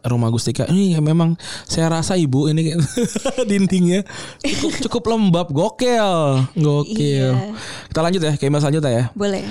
[0.04, 0.68] rumah Gustika.
[0.68, 1.36] Ini ya memang
[1.68, 2.80] saya rasa ibu ini
[3.52, 4.08] dindingnya
[4.39, 5.48] cukup cukup lembab.
[5.52, 7.36] Gokil, gokil.
[7.36, 7.52] Iya.
[7.92, 9.06] Kita lanjut ya ke email selanjutnya ya.
[9.12, 9.44] Boleh.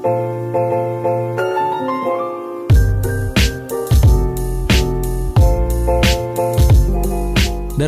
[0.00, 0.08] Dari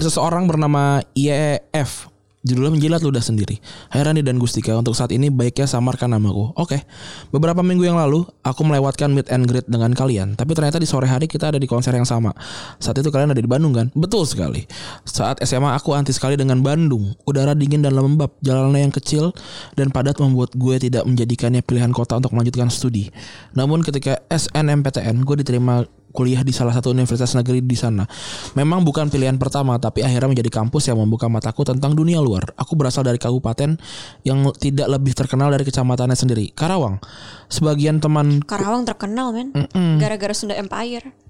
[0.08, 2.11] seseorang bernama IEF
[2.42, 3.62] Judulnya menjilat ludah sendiri.
[3.86, 6.50] Hai Rani dan Gustika, untuk saat ini baiknya samarkan namaku.
[6.58, 6.82] Oke.
[7.30, 10.34] Beberapa minggu yang lalu, aku melewatkan meet and greet dengan kalian.
[10.34, 12.34] Tapi ternyata di sore hari kita ada di konser yang sama.
[12.82, 13.94] Saat itu kalian ada di Bandung kan?
[13.94, 14.66] Betul sekali.
[15.06, 17.14] Saat SMA aku anti sekali dengan Bandung.
[17.30, 19.30] Udara dingin dan lembab, jalannya yang kecil
[19.78, 23.06] dan padat membuat gue tidak menjadikannya pilihan kota untuk melanjutkan studi.
[23.54, 28.04] Namun ketika SNMPTN, gue diterima kuliah di salah satu universitas negeri di sana.
[28.52, 32.52] Memang bukan pilihan pertama, tapi akhirnya menjadi kampus yang membuka mataku tentang dunia luar.
[32.60, 33.80] Aku berasal dari kabupaten
[34.22, 37.00] yang tidak lebih terkenal dari kecamatannya sendiri, Karawang.
[37.48, 39.56] Sebagian teman Karawang terkenal men,
[39.96, 41.21] gara-gara Sunda Empire.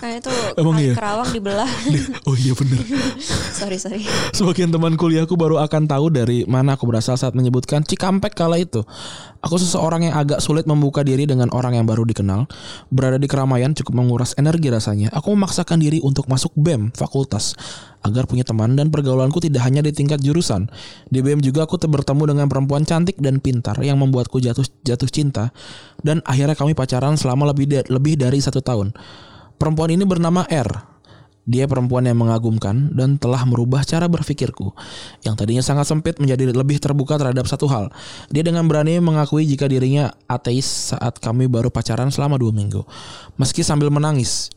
[0.00, 0.92] Kayak itu Emang iya?
[0.96, 1.68] Karawang dibelah.
[2.28, 2.80] Oh iya bener
[3.60, 4.00] sorry sorry.
[4.32, 8.80] Sebagian teman kuliahku baru akan tahu dari mana aku berasal saat menyebutkan Cikampek kala itu.
[9.40, 12.44] Aku seseorang yang agak sulit membuka diri dengan orang yang baru dikenal.
[12.92, 15.08] Berada di keramaian cukup menguras energi rasanya.
[15.16, 17.56] Aku memaksakan diri untuk masuk BEM fakultas
[18.00, 20.68] agar punya teman dan pergaulanku tidak hanya di tingkat jurusan.
[21.08, 25.52] Di BEM juga aku bertemu dengan perempuan cantik dan pintar yang membuatku jatuh jatuh cinta
[26.00, 28.92] dan akhirnya kami pacaran selama lebih da- lebih dari satu tahun.
[29.60, 30.88] Perempuan ini bernama R.
[31.44, 34.72] Dia perempuan yang mengagumkan dan telah merubah cara berpikirku.
[35.20, 37.92] Yang tadinya sangat sempit menjadi lebih terbuka terhadap satu hal.
[38.32, 42.80] Dia dengan berani mengakui jika dirinya ateis saat kami baru pacaran selama dua minggu.
[43.36, 44.48] Meski sambil menangis.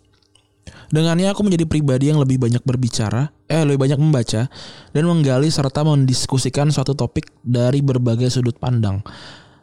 [0.88, 4.48] Dengannya aku menjadi pribadi yang lebih banyak berbicara, eh lebih banyak membaca,
[4.96, 9.04] dan menggali serta mendiskusikan suatu topik dari berbagai sudut pandang.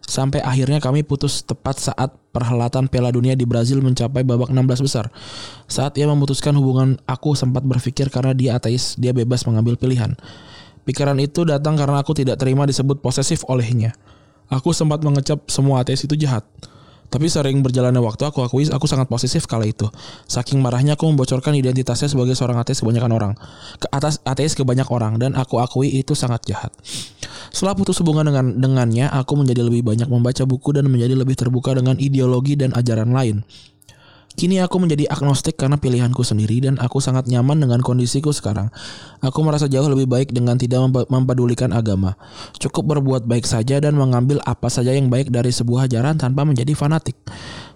[0.05, 5.11] Sampai akhirnya kami putus tepat saat perhelatan Piala Dunia di Brazil mencapai babak 16 besar.
[5.67, 10.15] Saat ia memutuskan hubungan, aku sempat berpikir karena dia ateis, dia bebas mengambil pilihan.
[10.87, 13.93] Pikiran itu datang karena aku tidak terima disebut posesif olehnya.
[14.51, 16.43] Aku sempat mengecap semua ateis itu jahat.
[17.11, 19.91] Tapi sering berjalannya waktu aku akui aku sangat posesif kala itu.
[20.31, 23.33] Saking marahnya aku membocorkan identitasnya sebagai seorang ateis kebanyakan orang.
[23.83, 26.71] Ke atas ateis ke banyak orang dan aku akui itu sangat jahat.
[27.51, 31.75] Setelah putus hubungan dengan dengannya, aku menjadi lebih banyak membaca buku dan menjadi lebih terbuka
[31.75, 33.43] dengan ideologi dan ajaran lain.
[34.39, 38.71] Kini aku menjadi agnostik karena pilihanku sendiri dan aku sangat nyaman dengan kondisiku sekarang.
[39.21, 42.15] Aku merasa jauh lebih baik dengan tidak mempe- mempedulikan agama.
[42.57, 46.73] Cukup berbuat baik saja dan mengambil apa saja yang baik dari sebuah ajaran tanpa menjadi
[46.73, 47.19] fanatik.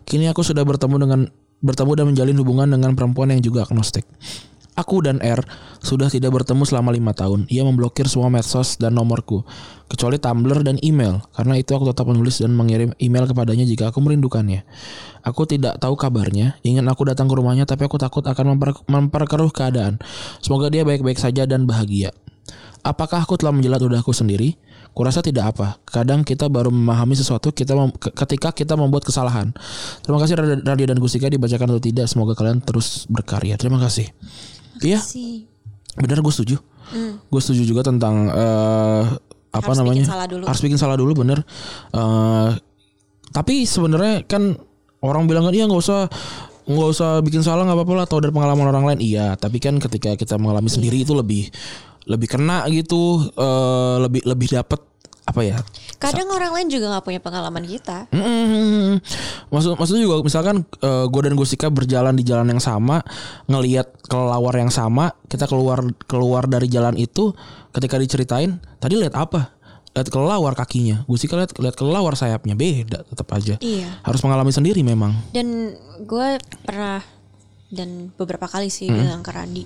[0.06, 1.20] Kini aku sudah bertemu dengan
[1.64, 4.04] bertemu dan menjalin hubungan dengan perempuan yang juga agnostik.
[4.74, 5.38] Aku dan R
[5.78, 7.46] sudah tidak bertemu selama lima tahun.
[7.46, 9.46] Ia memblokir semua medsos dan nomorku,
[9.87, 11.22] kecuali Tumblr dan email.
[11.30, 14.66] Karena itu aku tetap menulis dan mengirim email kepadanya jika aku merindukannya.
[15.22, 16.58] Aku tidak tahu kabarnya.
[16.66, 20.02] Ingin aku datang ke rumahnya, tapi aku takut akan memper- memperkeruh keadaan.
[20.42, 22.10] Semoga dia baik-baik saja dan bahagia.
[22.84, 24.60] Apakah aku telah menjilat ludahku sendiri?
[24.92, 25.80] Kurasa tidak apa.
[25.88, 29.50] Kadang kita baru memahami sesuatu kita mem- ke- ketika kita membuat kesalahan.
[30.04, 32.06] Terima kasih Radio dan Gustika dibacakan atau tidak.
[32.06, 33.56] Semoga kalian terus berkarya.
[33.56, 34.12] Terima kasih.
[34.82, 35.46] Iya, sih
[35.94, 36.56] benar gue setuju.
[37.30, 39.02] Gue setuju juga tentang eh,
[39.54, 40.04] apa Harus bikin namanya?
[40.06, 40.44] salah dulu.
[40.46, 41.38] Harus bikin salah dulu, bener.
[41.94, 42.50] Eh,
[43.30, 44.54] tapi sebenarnya kan
[45.02, 46.06] orang bilang kan iya nggak usah
[46.64, 49.76] nggak usah bikin salah nggak apa-apa lah tahu dari pengalaman orang lain iya tapi kan
[49.76, 51.52] ketika kita mengalami sendiri itu lebih
[52.08, 54.80] lebih kena gitu eh, lebih lebih dapet
[55.24, 55.56] apa ya
[55.96, 59.00] kadang orang lain juga nggak punya pengalaman kita Mm-mm.
[59.48, 63.00] Maksud maksudnya juga misalkan gue dan Gusika berjalan di jalan yang sama,
[63.46, 67.30] ngelihat kelelawar yang sama, kita keluar keluar dari jalan itu,
[67.70, 69.54] ketika diceritain, tadi lihat apa?
[69.92, 71.06] Lihat kelelawar kakinya.
[71.06, 73.54] Gusika lihat lihat kelelawar sayapnya, beda tetap aja.
[73.62, 75.14] iya Harus mengalami sendiri memang.
[75.30, 76.28] dan gue
[76.66, 76.98] pernah
[77.70, 78.98] dan beberapa kali sih Hmm.
[78.98, 79.64] bilang ke Randi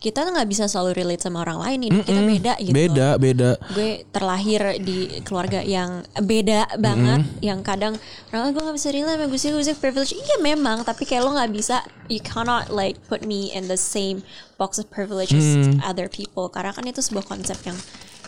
[0.00, 2.72] kita tuh nggak bisa selalu relate sama orang lain hidup kita beda gitu.
[2.72, 3.50] Beda, beda.
[3.76, 8.00] gue terlahir di keluarga yang beda banget yang kadang
[8.32, 10.16] orang gue nggak bisa relate sama gue sih gue sih privilege.
[10.16, 14.24] Iya memang tapi kayak lo nggak bisa you cannot like put me in the same
[14.56, 16.48] box of privilege as other people.
[16.48, 17.76] Karena kan itu sebuah konsep yang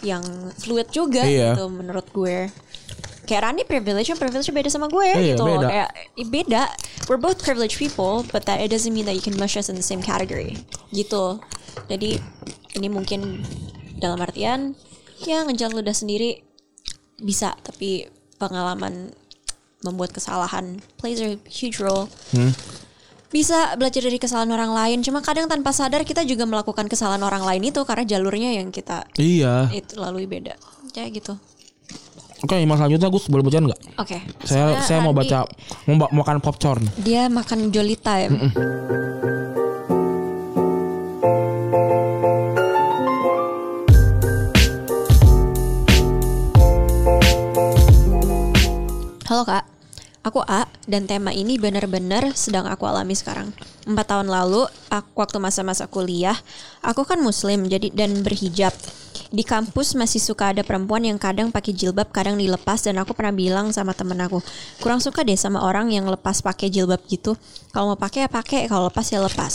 [0.04, 0.24] yang
[0.60, 1.56] fluid juga Iya.
[1.56, 2.52] gitu menurut gue.
[3.24, 5.64] Kayak Rani privilege privilege beda sama gue Iya, gitu loh.
[5.64, 5.68] beda.
[5.72, 5.90] kayak
[6.28, 6.62] beda.
[7.08, 9.80] We're both privileged people but that it doesn't mean that you can mush us in
[9.80, 10.60] the same category.
[10.92, 11.40] Gitu
[11.86, 12.16] jadi
[12.74, 13.42] ini mungkin
[13.96, 14.74] dalam artian
[15.22, 16.42] ya ngejar ludah sendiri
[17.18, 17.54] bisa.
[17.58, 18.06] Tapi
[18.36, 19.14] pengalaman
[19.82, 22.06] membuat kesalahan plays a huge role.
[23.32, 24.98] Bisa belajar dari kesalahan orang lain.
[25.00, 29.08] Cuma kadang tanpa sadar kita juga melakukan kesalahan orang lain itu karena jalurnya yang kita
[29.16, 29.72] Iya.
[29.72, 30.52] itu lalui beda.
[30.92, 31.34] Kayak gitu.
[32.42, 33.80] Oke, mas selanjutnya Gus boleh bacaan nggak?
[34.02, 34.18] oke.
[34.42, 35.46] Saya Soalnya saya mau baca
[35.86, 36.82] mau makan popcorn.
[36.98, 37.94] dia makan jolly
[41.22, 41.62] time
[49.32, 49.64] Halo kak,
[50.22, 50.70] aku A.
[50.86, 53.50] dan tema ini benar-benar sedang aku alami sekarang.
[53.82, 56.38] Empat tahun lalu, aku, waktu masa-masa kuliah,
[56.78, 58.70] aku kan muslim jadi dan berhijab.
[59.32, 63.34] Di kampus masih suka ada perempuan yang kadang pakai jilbab, kadang dilepas dan aku pernah
[63.34, 64.38] bilang sama temen aku,
[64.78, 67.34] kurang suka deh sama orang yang lepas pakai jilbab gitu.
[67.74, 69.54] Kalau mau pakai ya pakai, kalau lepas ya lepas.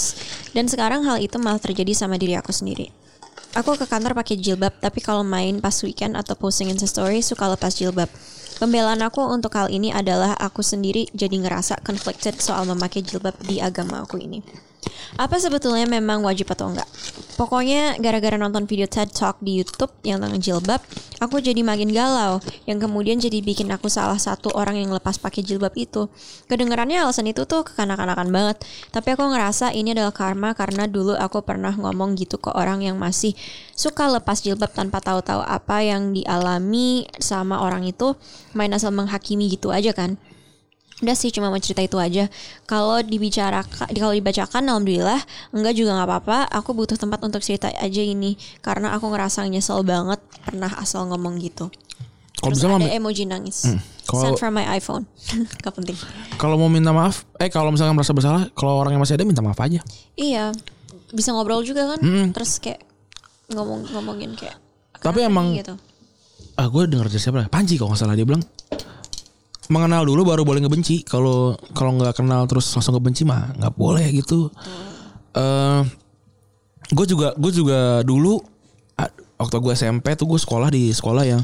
[0.52, 2.92] Dan sekarang hal itu malah terjadi sama diri aku sendiri.
[3.56, 7.74] Aku ke kantor pakai jilbab, tapi kalau main pas weekend atau posting Instastory suka lepas
[7.74, 8.12] jilbab.
[8.56, 13.60] Pembelaan aku untuk hal ini adalah aku sendiri jadi ngerasa conflicted soal memakai jilbab di
[13.60, 14.40] agama aku ini.
[15.18, 16.88] Apa sebetulnya memang wajib atau enggak?
[17.38, 20.82] Pokoknya gara-gara nonton video TED Talk di YouTube yang tentang jilbab,
[21.22, 25.46] aku jadi makin galau, yang kemudian jadi bikin aku salah satu orang yang lepas pakai
[25.46, 26.10] jilbab itu.
[26.50, 28.58] Kedengarannya alasan itu tuh kekanak-kanakan banget,
[28.90, 32.98] tapi aku ngerasa ini adalah karma karena dulu aku pernah ngomong gitu ke orang yang
[32.98, 33.38] masih
[33.78, 38.18] suka lepas jilbab tanpa tahu-tahu apa yang dialami sama orang itu,
[38.58, 40.18] main asal menghakimi gitu aja kan.
[40.98, 42.26] Udah sih cuma mau cerita itu aja.
[42.66, 45.22] Kalau dibicarakan, kalau dibacakan, alhamdulillah.
[45.52, 46.38] Enggak juga nggak apa-apa.
[46.52, 51.38] Aku butuh tempat untuk cerita aja ini karena aku ngerasa nyesel banget pernah asal ngomong
[51.38, 51.70] gitu.
[52.38, 53.66] Kalau bisa ada emoji nangis.
[53.66, 55.06] Hmm, kalau- Send from my iPhone.
[55.62, 55.98] Gak penting.
[56.36, 59.42] Kalau mau minta maaf, eh kalau misalkan merasa bersalah, kalau orang yang masih ada minta
[59.42, 59.82] maaf aja.
[60.14, 60.54] Iya,
[61.10, 62.00] bisa ngobrol juga kan.
[62.00, 62.34] Mm-mm.
[62.34, 62.82] Terus kayak
[63.48, 64.58] ngomong-ngomongin kayak.
[64.98, 65.76] Tapi "Kenapa emang- nih?" gitu.
[66.54, 67.46] Ah, gue denger dari siapa?
[67.48, 68.42] Panji kalau nggak salah dia bilang
[69.68, 71.04] mengenal dulu baru boleh ngebenci.
[71.04, 74.52] Kalau kalau nggak kenal terus langsung ngebenci mah nggak boleh gitu.
[75.36, 75.82] Eh,
[76.92, 78.40] gue juga gue juga dulu
[79.38, 81.42] waktu gue SMP tuh gue sekolah di sekolah yang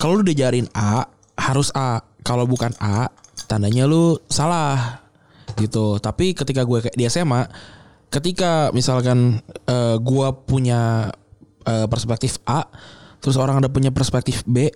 [0.00, 1.06] kalau lu diajarin A
[1.36, 2.00] harus A.
[2.20, 3.08] Kalau bukan A
[3.48, 5.00] tandanya lu salah
[5.56, 5.96] gitu.
[6.00, 7.48] Tapi ketika gue di SMA,
[8.12, 11.12] ketika misalkan eh, gue punya
[11.64, 12.64] eh, perspektif A,
[13.20, 14.68] terus orang ada punya perspektif B,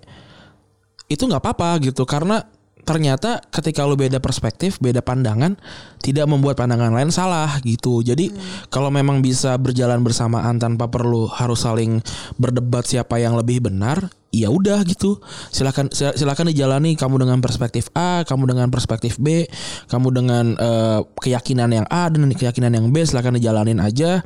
[1.11, 2.05] itu nggak apa-apa gitu.
[2.07, 2.41] Karena
[2.85, 5.57] ternyata ketika lu beda perspektif, beda pandangan,
[6.05, 8.05] tidak membuat pandangan lain salah gitu.
[8.05, 8.29] Jadi
[8.69, 11.99] kalau memang bisa berjalan bersamaan tanpa perlu harus saling
[12.37, 15.17] berdebat siapa yang lebih benar, ya udah gitu.
[15.49, 19.49] Silakan sil- silakan dijalani kamu dengan perspektif A, kamu dengan perspektif B,
[19.89, 24.21] kamu dengan eh, keyakinan yang A dan keyakinan yang B, silakan dijalanin aja.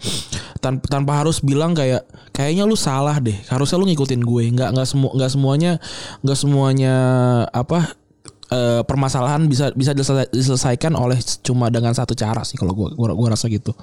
[0.60, 2.04] Tan- tanpa harus bilang kayak
[2.36, 3.40] kayaknya lu salah deh.
[3.48, 4.44] Harusnya lu ngikutin gue.
[4.52, 5.72] Nggak nggak semua nggak semuanya
[6.20, 6.94] nggak semuanya
[7.56, 7.96] apa
[8.50, 13.14] eh, permasalahan bisa bisa diselesa- diselesaikan oleh cuma dengan satu cara sih kalau gua gua,
[13.14, 13.74] gua rasa gitu.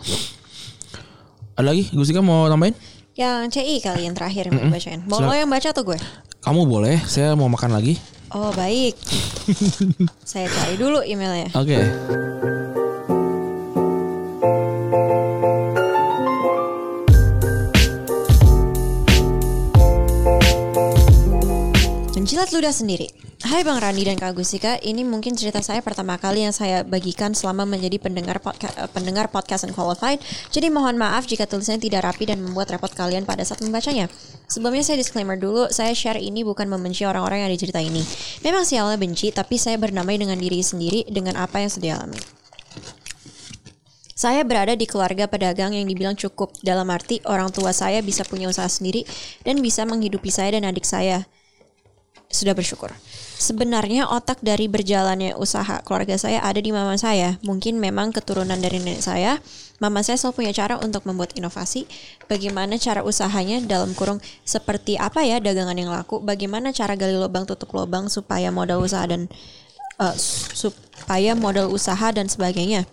[1.56, 1.88] Ada lagi?
[1.90, 2.76] Gusika mau tambahin?
[3.16, 5.00] Yang CI kali yang terakhir yang mau bacain.
[5.08, 5.96] Mau Sila- lo yang baca atau gue?
[6.44, 7.96] Kamu boleh, saya mau makan lagi.
[8.28, 8.92] Oh baik.
[10.30, 11.48] Saya cari dulu emailnya.
[11.54, 11.78] Oke.
[22.26, 23.06] Menjilat ludah sendiri.
[23.46, 27.30] Hai Bang Randi dan Kak Gusika, ini mungkin cerita saya pertama kali yang saya bagikan
[27.38, 30.18] selama menjadi pendengar podca- eh, pendengar podcast Unqualified.
[30.50, 34.10] Jadi mohon maaf jika tulisannya tidak rapi dan membuat repot kalian pada saat membacanya.
[34.50, 38.02] Sebelumnya saya disclaimer dulu, saya share ini bukan membenci orang-orang yang ada cerita ini.
[38.42, 42.18] Memang sih awalnya benci, tapi saya bernamai dengan diri sendiri dengan apa yang sudah alami.
[44.18, 48.50] Saya berada di keluarga pedagang yang dibilang cukup dalam arti orang tua saya bisa punya
[48.50, 49.06] usaha sendiri
[49.46, 51.22] dan bisa menghidupi saya dan adik saya
[52.36, 52.92] sudah bersyukur.
[53.36, 57.36] Sebenarnya otak dari berjalannya usaha keluarga saya ada di mama saya.
[57.44, 59.40] Mungkin memang keturunan dari nenek saya.
[59.76, 61.84] Mama saya selalu punya cara untuk membuat inovasi.
[62.32, 66.24] Bagaimana cara usahanya dalam kurung seperti apa ya dagangan yang laku.
[66.24, 69.28] Bagaimana cara gali lubang tutup lubang supaya modal usaha dan
[70.00, 70.16] eh,
[70.56, 72.88] supaya modal usaha dan sebagainya.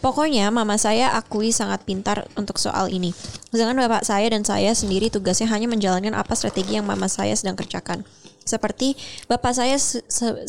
[0.00, 3.12] Pokoknya mama saya akui sangat pintar untuk soal ini.
[3.52, 7.52] Sedangkan bapak saya dan saya sendiri tugasnya hanya menjalankan apa strategi yang mama saya sedang
[7.52, 8.06] kerjakan.
[8.50, 8.98] Seperti
[9.30, 10.02] bapak saya se-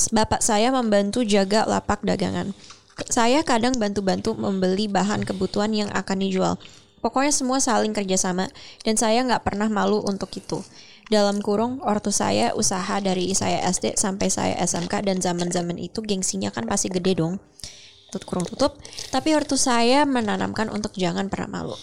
[0.10, 2.58] bapak saya membantu jaga lapak dagangan.
[3.06, 6.58] Saya kadang bantu-bantu membeli bahan kebutuhan yang akan dijual.
[7.02, 8.50] Pokoknya semua saling kerjasama
[8.86, 10.62] dan saya nggak pernah malu untuk itu.
[11.10, 16.54] Dalam kurung, ortu saya usaha dari saya SD sampai saya SMK dan zaman-zaman itu gengsinya
[16.54, 17.42] kan pasti gede dong.
[18.14, 18.80] Tut kurung tutup.
[19.12, 21.76] Tapi ortu saya menanamkan untuk jangan pernah malu.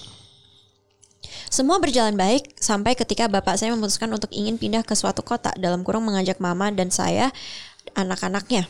[1.49, 5.81] Semua berjalan baik sampai ketika bapak saya memutuskan untuk ingin pindah ke suatu kota dalam
[5.81, 7.33] kurung mengajak mama dan saya
[7.97, 8.69] anak-anaknya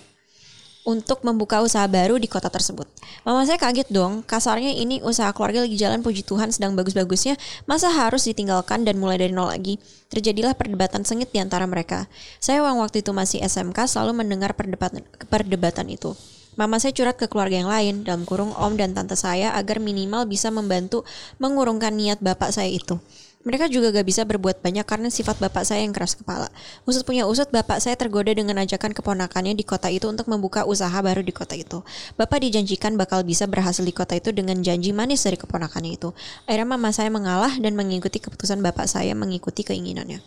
[0.89, 2.89] untuk membuka usaha baru di kota tersebut.
[3.21, 7.37] Mama saya kaget dong, kasarnya ini usaha keluarga lagi jalan puji Tuhan sedang bagus-bagusnya,
[7.69, 9.77] masa harus ditinggalkan dan mulai dari nol lagi?
[10.09, 12.09] Terjadilah perdebatan sengit di antara mereka.
[12.41, 16.17] Saya waktu itu masih SMK selalu mendengar perdebatan, perdebatan itu.
[16.59, 20.27] Mama saya curhat ke keluarga yang lain, dalam kurung om dan tante saya agar minimal
[20.27, 21.07] bisa membantu
[21.39, 22.99] mengurungkan niat bapak saya itu.
[23.47, 26.51] Mereka juga gak bisa berbuat banyak karena sifat bapak saya yang keras kepala.
[26.83, 30.99] Usut punya usut, bapak saya tergoda dengan ajakan keponakannya di kota itu untuk membuka usaha
[30.99, 31.87] baru di kota itu.
[32.19, 36.11] Bapak dijanjikan bakal bisa berhasil di kota itu dengan janji manis dari keponakannya itu.
[36.51, 40.19] Akhirnya mama saya mengalah dan mengikuti keputusan bapak saya mengikuti keinginannya.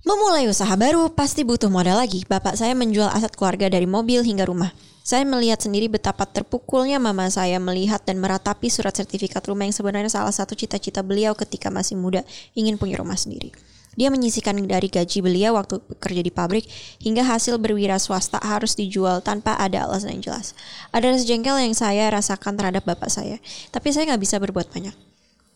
[0.00, 2.24] Memulai usaha baru pasti butuh modal lagi.
[2.24, 4.72] Bapak saya menjual aset keluarga dari mobil hingga rumah.
[5.04, 10.08] Saya melihat sendiri betapa terpukulnya mama saya melihat dan meratapi surat sertifikat rumah yang sebenarnya
[10.08, 12.24] salah satu cita-cita beliau ketika masih muda
[12.56, 13.52] ingin punya rumah sendiri.
[13.92, 16.64] Dia menyisikan dari gaji beliau waktu bekerja di pabrik
[17.04, 20.56] hingga hasil berwira swasta harus dijual tanpa ada alasan yang jelas.
[20.96, 21.28] Ada rasa
[21.60, 23.36] yang saya rasakan terhadap bapak saya,
[23.68, 25.09] tapi saya nggak bisa berbuat banyak.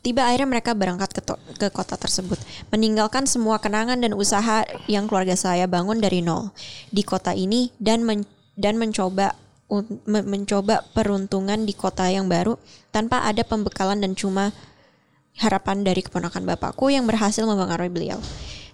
[0.05, 1.23] Tiba akhirnya mereka berangkat ke,
[1.57, 2.37] ke kota tersebut,
[2.69, 6.53] meninggalkan semua kenangan dan usaha yang keluarga saya bangun dari nol
[6.93, 9.33] di kota ini dan men, dan mencoba
[10.05, 12.61] men, mencoba peruntungan di kota yang baru
[12.93, 14.53] tanpa ada pembekalan dan cuma
[15.41, 18.21] harapan dari keponakan bapakku yang berhasil mempengaruhi beliau.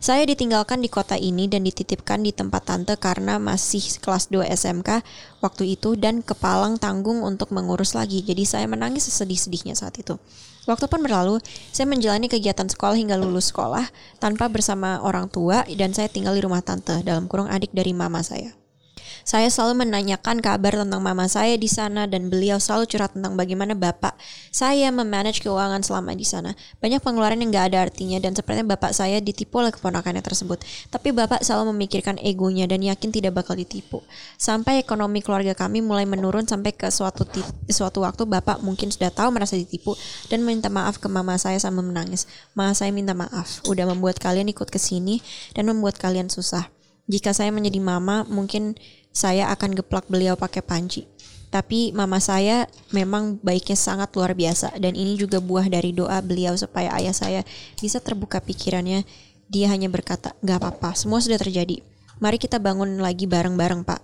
[0.00, 5.04] Saya ditinggalkan di kota ini dan dititipkan di tempat tante karena masih kelas 2 SMK
[5.44, 8.24] waktu itu dan kepalang tanggung untuk mengurus lagi.
[8.24, 10.16] Jadi saya menangis sesedih-sedihnya saat itu.
[10.70, 11.42] Waktu pun berlalu,
[11.74, 13.90] saya menjalani kegiatan sekolah hingga lulus sekolah
[14.22, 18.22] tanpa bersama orang tua dan saya tinggal di rumah tante dalam kurung adik dari mama
[18.22, 18.59] saya.
[19.22, 23.76] Saya selalu menanyakan kabar tentang mama saya di sana dan beliau selalu curhat tentang bagaimana
[23.76, 24.16] bapak
[24.50, 26.56] saya memanage keuangan selama di sana.
[26.80, 30.64] Banyak pengeluaran yang gak ada artinya dan sepertinya bapak saya ditipu oleh keponakannya tersebut.
[30.88, 34.02] Tapi bapak selalu memikirkan egonya dan yakin tidak bakal ditipu.
[34.40, 37.28] Sampai ekonomi keluarga kami mulai menurun sampai ke suatu
[37.70, 39.94] suatu waktu bapak mungkin sudah tahu merasa ditipu
[40.32, 42.26] dan minta maaf ke mama saya sambil menangis.
[42.56, 45.22] Mama saya minta maaf, udah membuat kalian ikut ke sini
[45.54, 46.68] dan membuat kalian susah.
[47.10, 48.78] Jika saya menjadi mama, mungkin
[49.10, 51.06] saya akan geplak beliau pakai panci.
[51.50, 56.54] Tapi mama saya memang baiknya sangat luar biasa dan ini juga buah dari doa beliau
[56.54, 57.40] supaya ayah saya
[57.74, 59.02] bisa terbuka pikirannya.
[59.50, 61.82] Dia hanya berkata, gak apa-apa, semua sudah terjadi.
[62.22, 63.98] Mari kita bangun lagi bareng-bareng pak.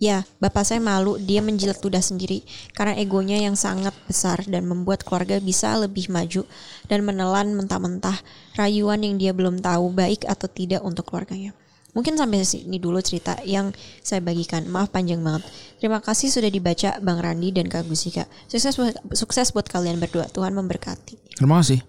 [0.00, 2.40] Ya, bapak saya malu dia menjilat ludah sendiri
[2.72, 6.48] karena egonya yang sangat besar dan membuat keluarga bisa lebih maju
[6.88, 8.16] dan menelan mentah-mentah
[8.56, 11.52] rayuan yang dia belum tahu baik atau tidak untuk keluarganya.
[11.90, 14.66] Mungkin sampai sini dulu cerita yang saya bagikan.
[14.70, 15.42] Maaf panjang banget.
[15.82, 18.30] Terima kasih sudah dibaca Bang Randi dan Kak Gusika.
[18.46, 18.78] Sukses
[19.14, 20.30] sukses buat kalian berdua.
[20.30, 21.38] Tuhan memberkati.
[21.38, 21.82] Terima kasih.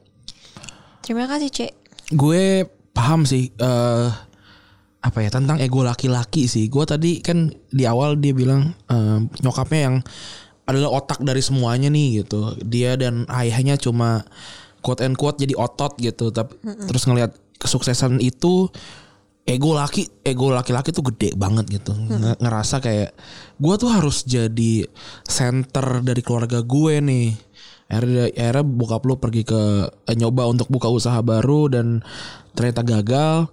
[1.06, 1.72] Terima kasih, Cek.
[2.18, 4.10] Gue paham sih uh,
[5.02, 6.70] apa ya tentang ego laki-laki sih.
[6.70, 9.96] Gue tadi kan di awal dia bilang uh, nyokapnya yang
[10.70, 12.58] adalah otak dari semuanya nih gitu.
[12.62, 14.26] Dia dan ayahnya cuma
[14.82, 16.30] quote and quote jadi otot gitu.
[16.30, 16.88] Tapi mm -mm.
[16.90, 17.32] terus ngelihat
[17.62, 18.70] kesuksesan itu
[19.42, 21.92] ego laki ego laki-laki tuh gede banget gitu.
[21.94, 22.38] Hmm.
[22.38, 23.12] ngerasa kayak
[23.58, 24.86] gue tuh harus jadi
[25.26, 27.30] center dari keluarga gue nih.
[27.92, 29.62] Akhirnya, akhirnya bokap lu pergi ke
[30.08, 32.00] eh, nyoba untuk buka usaha baru dan
[32.56, 33.52] ternyata gagal.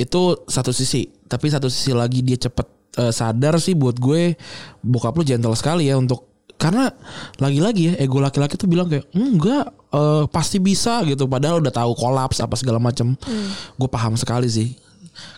[0.00, 2.66] Itu satu sisi tapi satu sisi lagi dia cepet
[2.98, 4.34] uh, sadar sih buat gue
[4.82, 6.26] bokap lu gentle sekali ya untuk
[6.60, 6.92] karena
[7.40, 11.28] lagi-lagi ya ego laki-laki tuh bilang kayak enggak uh, pasti bisa gitu.
[11.28, 13.76] Padahal udah tahu kolaps apa segala macam hmm.
[13.76, 14.89] gue paham sekali sih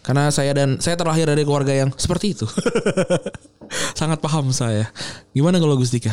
[0.03, 2.47] karena saya dan saya terlahir dari keluarga yang seperti itu.
[3.99, 4.91] Sangat paham saya.
[5.33, 6.13] Gimana kalau Gustika?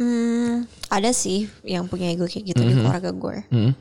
[0.00, 2.70] Hmm, ada sih yang punya ego kayak gitu mm -hmm.
[2.70, 2.82] di mhm.
[2.82, 3.36] keluarga gue.
[3.52, 3.72] Mm -hmm.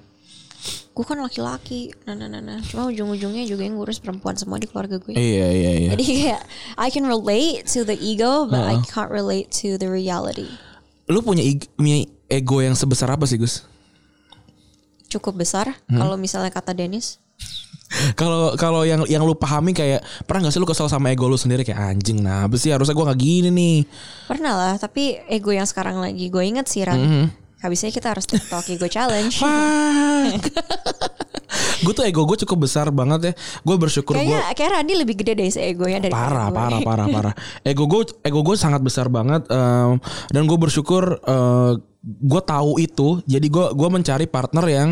[0.91, 2.59] Gue kan laki-laki, nah, nah, nah, nah.
[2.59, 5.15] Cuma ujung-ujungnya juga yang ngurus perempuan semua di keluarga gue.
[5.15, 5.89] Iya, iya, iya.
[5.95, 6.41] Jadi kayak
[6.75, 8.73] I can relate to the ego, but uh -uh.
[8.75, 10.51] I can't relate to the reality.
[11.07, 11.47] Lu punya
[12.27, 13.63] ego yang sebesar apa sih, Gus?
[15.07, 15.71] Cukup besar.
[15.87, 16.03] Hmm?
[16.03, 17.23] Kalau misalnya kata Dennis.
[18.19, 21.37] Kalau kalau yang yang lu pahami kayak pernah gak sih lu kesel sama ego lu
[21.41, 21.65] sendiri?
[21.65, 23.77] Kayak anjing nah apa sih harusnya gue nggak gini nih?
[24.29, 27.01] Pernah lah tapi ego yang sekarang lagi gue inget sih Ran.
[27.01, 27.25] Mm -hmm.
[27.59, 29.41] habisnya kita harus tiktok ego challenge.
[31.83, 33.33] Gue tuh ego gue cukup besar banget ya.
[33.63, 37.33] Gue bersyukur gue kayak Randy lebih gede dari ego ya dari parah parah parah parah.
[37.63, 39.97] Ego gue ego gue sangat besar banget um,
[40.29, 41.73] dan gue bersyukur uh,
[42.03, 44.89] gue tahu itu jadi gue gua mencari partner yang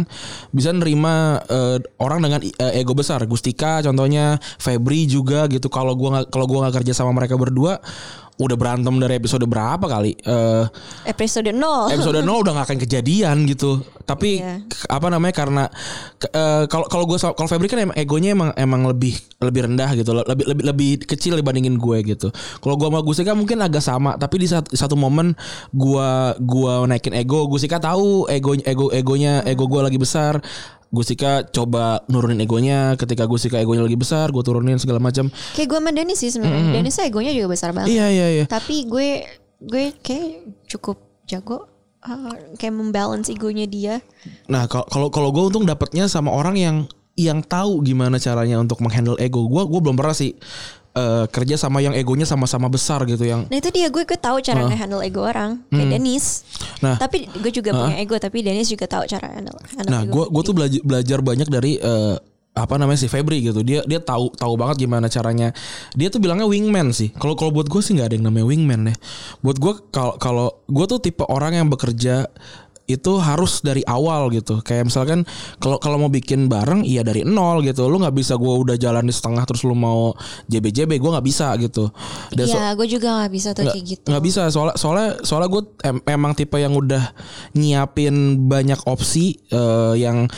[0.51, 3.23] bisa nerima uh, orang dengan uh, ego besar.
[3.23, 5.71] Gustika contohnya Febri juga gitu.
[5.71, 7.79] Kalau gue kalau gue nggak kerja sama mereka berdua
[8.37, 10.13] udah berantem dari episode berapa kali?
[10.21, 10.69] Uh,
[11.09, 11.89] episode 0.
[11.89, 13.81] Episode 0 udah gak akan kejadian gitu.
[14.05, 14.61] Tapi yeah.
[14.87, 15.63] apa namanya karena
[16.69, 20.13] kalau uh, kalau gue kalau Febri kan emang egonya emang emang lebih lebih rendah gitu,
[20.13, 22.29] lebih lebih lebih kecil dibandingin gue gitu.
[22.61, 25.33] Kalau gue sama Gusika mungkin agak sama, tapi di satu, satu momen
[25.75, 26.09] gue
[26.39, 30.39] gua naikin ego, Gusika tahu ego ego egonya ego gue lagi besar
[30.87, 35.79] Gustika coba nurunin egonya ketika Gustika egonya lagi besar gue turunin segala macam kayak gue
[35.79, 36.77] sama Dennis sih sebenarnya mm -hmm.
[36.79, 39.27] Dennis egonya juga besar banget iya iya iya tapi gue
[39.61, 43.95] gue kayak cukup jago uh, kayak membalance egonya dia.
[44.47, 46.77] Nah kal- kalau kalau gue untung dapetnya sama orang yang
[47.17, 49.45] yang tahu gimana caranya untuk menghandle ego.
[49.49, 50.37] Gue gue belum pernah sih
[50.97, 53.45] eh, kerja sama yang egonya sama-sama besar gitu yang.
[53.45, 56.41] Nah itu dia gue gue tahu cara nge-handle ego orang kayak Dennis.
[56.81, 56.97] Nah.
[56.97, 59.57] tapi gue juga punya ego tapi Dennis juga tahu cara handle.
[59.77, 62.17] handle Nah gue gue tuh belajar belajar banyak dari eh,
[62.57, 63.61] apa namanya si Febri gitu.
[63.61, 65.53] Dia dia tahu tahu banget gimana caranya.
[65.93, 67.13] Dia tuh bilangnya wingman sih.
[67.13, 68.97] Kalau kalau buat gue sih nggak ada yang namanya wingman deh.
[69.45, 72.25] Buat gue kalau kalau gue tuh tipe orang yang bekerja
[72.87, 74.59] itu harus dari awal gitu.
[74.59, 75.27] Kayak misalkan
[75.57, 77.85] kalau kalau mau bikin bareng iya dari nol gitu.
[77.85, 80.15] Lu nggak bisa gue udah jalan di setengah terus lu mau
[80.45, 81.91] jb jb gue nggak bisa gitu.
[82.31, 84.07] Dan so- Iya, gue juga gak bisa tuh kayak gitu.
[84.07, 84.41] nggak bisa.
[84.47, 87.11] Soalnya soalnya soalnya gue em- emang tipe yang udah
[87.53, 88.15] nyiapin
[88.47, 90.31] banyak opsi eh, yang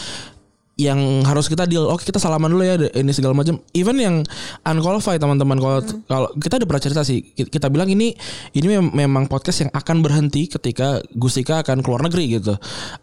[0.79, 0.95] yang
[1.27, 1.83] harus kita deal.
[1.85, 3.59] Oke kita salaman dulu ya ini segala macam.
[3.75, 4.15] Even yang
[4.63, 8.15] unqualified teman-teman kalau kalau kita udah pernah cerita sih ki- kita bilang ini
[8.55, 12.55] ini mem- memang podcast yang akan berhenti ketika Gusika akan keluar negeri gitu.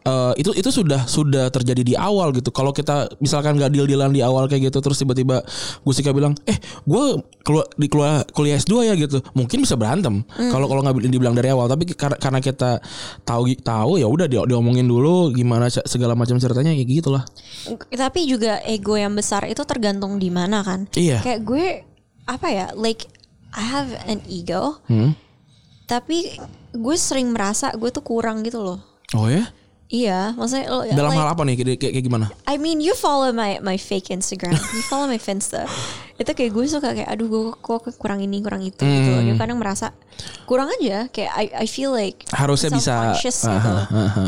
[0.02, 2.48] Eh, itu itu sudah sudah terjadi di awal gitu.
[2.48, 5.44] Kalau kita misalkan nggak deal dealan di awal kayak gitu terus tiba-tiba
[5.84, 6.56] Gusika bilang eh
[6.88, 7.04] gue
[7.44, 9.20] keluar di keluar kuliah S2 ya gitu.
[9.36, 10.24] Mungkin bisa berantem.
[10.32, 12.80] Kalau kalau nggak bi- dibilang dari awal tapi karena karena kita
[13.22, 17.20] tahu tahu ya udah diomongin dulu gimana segala macam ceritanya kayak gitulah.
[17.88, 20.86] Tapi juga ego yang besar itu tergantung di mana kan.
[20.94, 21.20] Iya.
[21.20, 21.66] Kayak gue
[22.24, 23.06] apa ya, like
[23.50, 25.14] I have an ego, Hmm?
[25.86, 26.34] tapi
[26.72, 28.78] gue sering merasa gue tuh kurang gitu loh.
[29.14, 29.48] Oh ya?
[29.86, 32.26] Iya, maksudnya lo Dalam like, hal apa nih kayak, kayak, gimana?
[32.42, 35.62] I mean you follow my my fake Instagram, you follow my Finsta.
[36.16, 39.10] itu kayak gue suka kayak aduh gue kok kurang ini kurang itu gitu.
[39.14, 39.22] Hmm.
[39.30, 39.94] Gue kadang merasa
[40.42, 43.52] kurang aja kayak I I feel like Harusnya bisa self-conscious gitu.
[43.52, 44.26] Aha, aha.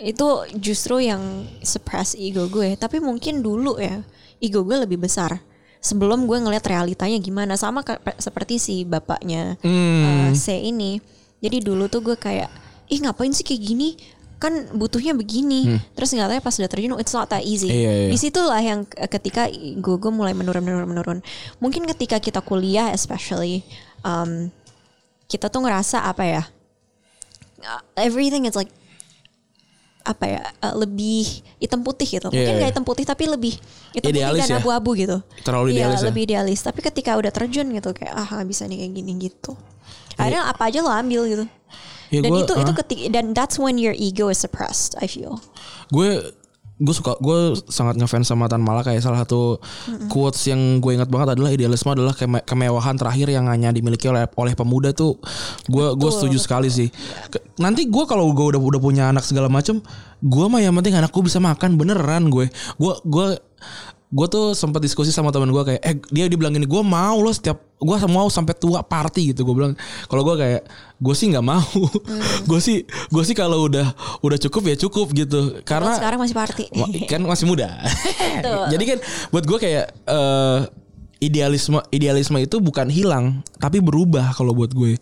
[0.00, 0.26] Itu
[0.56, 1.20] justru yang
[1.60, 2.74] suppress ego gue.
[2.74, 4.00] Tapi mungkin dulu ya
[4.40, 5.38] ego gue lebih besar.
[5.80, 10.28] Sebelum gue ngeliat realitanya gimana sama ke- seperti si bapaknya Hmm.
[10.28, 11.00] uh, C ini.
[11.40, 12.48] Jadi dulu tuh gue kayak
[12.88, 13.88] ih ngapain sih kayak gini?
[14.36, 15.80] Kan butuhnya begini.
[15.92, 17.68] Terus nggak tahu ya pas udah terjun it's not that easy.
[17.68, 17.80] Hmm.
[17.80, 18.08] Iya, iya.
[18.12, 21.18] Di situlah yang eh, ketika ego gue mulai menurun menurun menurun.
[21.60, 23.64] Mungkin ketika kita kuliah especially
[24.00, 24.48] um,
[25.28, 26.42] kita tuh ngerasa apa ya?
[27.92, 28.72] everything is like
[30.02, 32.72] apa ya uh, lebih hitam putih gitu mungkin Iya, nggak iya.
[32.72, 33.54] hitam putih tapi lebih
[33.92, 34.58] hitam Idealis putih dan ya?
[34.58, 36.06] abu-abu gitu Terlalu Iya, idealis ya?
[36.08, 39.52] lebih idealis tapi ketika udah terjun gitu kayak ah bisa nih kayak gini gitu
[40.14, 41.44] akhirnya apa aja lo ambil gitu
[42.10, 42.76] Ya, dan gua- itu itu ah.
[42.76, 45.38] ketika dan that's when your ego is suppressed I feel
[45.90, 46.34] gue
[46.80, 49.60] gue suka gue sangat ngefans sama Tan Malaka kayak salah satu
[50.08, 54.24] quotes yang gue ingat banget adalah idealisme adalah keme- kemewahan terakhir yang hanya dimiliki oleh
[54.32, 55.20] oleh pemuda tuh
[55.68, 56.88] gue gue setuju sekali sih.
[57.60, 59.84] Nanti gue kalau gue udah udah punya anak segala macem
[60.24, 62.48] gue mah yang penting anakku bisa makan beneran gue.
[62.80, 63.26] Gue gue
[64.10, 67.30] gue tuh sempat diskusi sama teman gue kayak eh dia dibilang gini gue mau loh
[67.30, 69.72] setiap gue mau sampai tua party gitu gue bilang.
[70.10, 70.62] Kalau gue kayak
[71.00, 71.64] gue sih nggak mau.
[72.50, 75.64] Gue sih gue sih kalau udah udah cukup ya cukup gitu.
[75.64, 76.64] Karena karena sekarang masih party.
[77.08, 77.72] Kan masih muda.
[78.72, 78.98] Jadi kan
[79.32, 80.60] buat gue kayak eh,
[81.20, 85.00] idealisme idealisme itu bukan hilang tapi berubah kalau buat gue.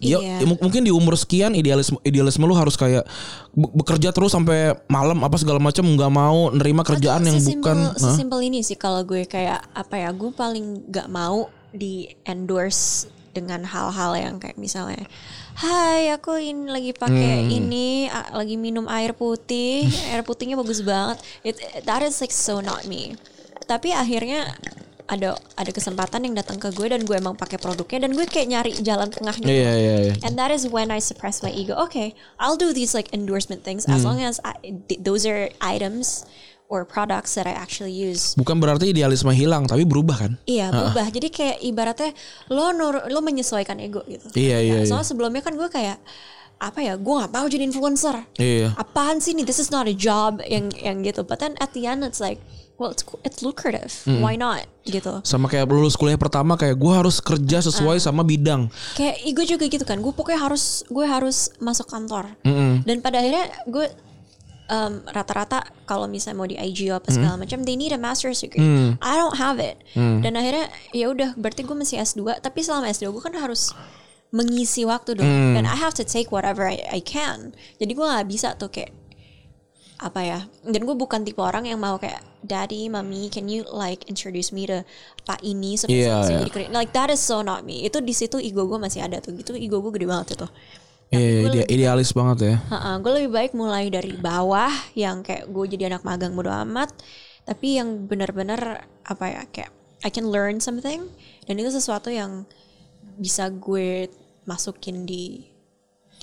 [0.00, 0.36] Ya, Iya.
[0.40, 3.04] ya, mu- mungkin di umur sekian idealisme idealisme lu harus kayak
[3.50, 7.60] be- bekerja terus sampai malam apa segala macam nggak mau nerima kerjaan Atau yang sesimpel-
[7.60, 13.06] bukan sesimpel ini sih kalau gue kayak apa ya gue paling nggak mau di endorse
[13.30, 15.04] dengan hal-hal yang kayak misalnya
[15.52, 17.52] Hai aku ini lagi pakai Hmm.
[17.52, 17.88] ini
[18.32, 23.12] lagi minum air putih air putihnya bagus banget it, that is like so not me
[23.66, 24.48] tapi akhirnya
[25.10, 28.46] ada ada kesempatan yang datang ke gue dan gue emang pakai produknya dan gue kayak
[28.46, 30.14] nyari jalan tengah gitu Iya iya iya.
[30.22, 31.74] And that is when I suppress my ego.
[31.82, 33.98] Okay, I'll do these like endorsement things Hmm.
[33.98, 36.22] as long as I, th- those are items
[36.70, 38.38] or products that I actually use.
[38.38, 40.32] Bukan berarti idealisme hilang tapi berubah kan?
[40.46, 41.10] Iya, berubah.
[41.10, 42.14] Jadi kayak ibaratnya
[42.46, 44.30] lo nur, lo menyesuaikan ego gitu.
[44.38, 44.86] Iya, iya, Nah, iya.
[44.86, 45.98] Soalnya sebelumnya kan gue kayak
[46.60, 48.14] apa ya, gue gak mau jadi influencer.
[48.38, 48.78] Iya.
[48.78, 49.42] Apaan sih nih?
[49.42, 51.26] This is not a job yang yang gitu.
[51.26, 52.38] But then at the end it's like,
[52.80, 53.92] well it's it's lucrative.
[54.08, 54.24] Hmm.
[54.24, 54.64] Why not?
[54.82, 55.20] Gitu.
[55.22, 58.04] Sama kayak lulus kuliah pertama kayak gue harus kerja sesuai Ah.
[58.08, 58.72] sama bidang.
[58.96, 62.32] kayak gue juga gitu kan gue pokoknya harus gue harus masuk kantor
[62.82, 63.86] dan pada akhirnya gue
[64.66, 68.64] um, rata-rata kalau misalnya mau di IG apa segala macam they need a master's degree
[68.98, 73.10] I don't have it dan akhirnya ya udah berarti gue masih S2 tapi selama S2
[73.10, 73.76] gue kan harus
[74.30, 75.26] mengisi waktu dong
[75.58, 78.94] dan I have to take whatever I, I can jadi gue nggak bisa tuh kayak
[80.00, 84.00] apa ya dan gue bukan tipe orang yang mau kayak daddy mami can you like
[84.08, 84.80] introduce me to
[85.28, 86.40] pak ini Iya, saya bisa iya.
[86.48, 87.84] jadi like that is so not me.
[87.84, 89.52] Itu di situ ego gue masih ada tuh gitu.
[89.52, 90.46] Ego gue gede banget itu.
[91.12, 92.56] Iya ide- idealis banget ya.
[92.96, 96.96] gue lebih baik mulai dari bawah yang kayak gue jadi anak magang bodo amat.
[97.44, 99.70] Tapi yang benar-benar apa ya kayak
[100.00, 101.12] I can learn something.
[101.44, 102.48] Dan itu sesuatu yang
[103.20, 104.08] bisa gue
[104.48, 105.44] masukin di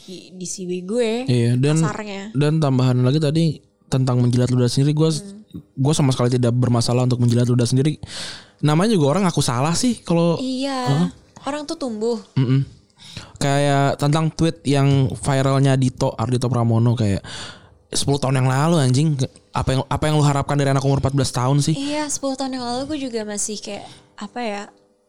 [0.07, 1.83] di di CV gue Iya dan
[2.31, 5.09] dan tambahan lagi tadi tentang menjilat ludah sendiri gue
[5.57, 7.97] gue sama sekali tidak bermasalah untuk menjilat ludah sendiri.
[8.59, 11.07] Namanya juga orang aku salah sih kalau iya
[11.45, 12.65] orang tuh tumbuh Mm-mm.
[13.37, 17.21] Kayak tentang tweet yang viralnya Dito Ardito Pramono kayak
[17.87, 19.07] 10 tahun yang lalu anjing
[19.55, 21.75] apa yang apa yang lu harapkan dari anak umur 14 tahun sih?
[21.77, 23.87] Iya, 10 tahun yang lalu gue juga masih kayak
[24.19, 24.63] apa ya?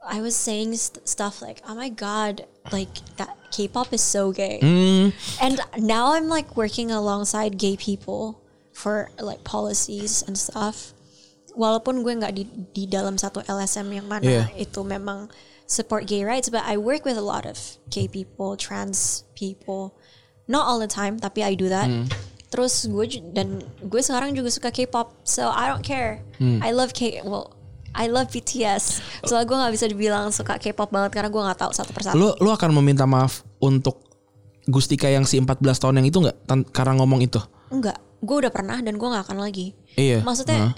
[0.08, 4.62] I was saying st- stuff like, "Oh my god, like that K-pop is so gay."
[4.62, 5.10] Hmm,
[5.42, 8.38] And now I'm like working alongside gay people
[8.78, 10.94] for like policies and stuff.
[11.58, 14.44] Walaupun gue nggak di di dalam satu LSM yang mana Iya.
[14.54, 15.26] itu memang
[15.66, 17.58] support gay rights, but I work with a lot of
[17.90, 19.98] gay people, trans people.
[20.46, 21.90] Not all the time, tapi I do that.
[22.48, 23.04] Terus gue
[23.34, 26.22] dan gue sekarang juga suka K-pop, so I don't care.
[26.40, 27.20] I love K.
[27.20, 27.52] Well,
[27.92, 29.04] I love BTS.
[29.26, 32.16] Soalnya gue nggak bisa dibilang suka K-pop banget karena gue nggak tahu satu persatu.
[32.16, 34.00] lu lu akan meminta maaf untuk
[34.64, 36.36] Gustika yang si 14 tahun yang itu nggak
[36.72, 37.40] karena ngomong itu?
[37.68, 39.72] Enggak, gue udah pernah dan gue nggak akan lagi.
[39.94, 40.20] Iya.
[40.20, 40.74] Maksudnya,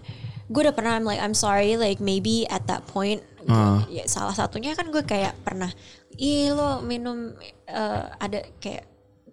[0.47, 0.95] gue udah pernah.
[0.95, 1.75] I'm like, I'm sorry.
[1.75, 5.73] Like maybe at that point, gua- ya, salah satunya kan gue kayak pernah,
[6.13, 7.33] ih lo minum
[7.65, 8.85] eh, ada kayak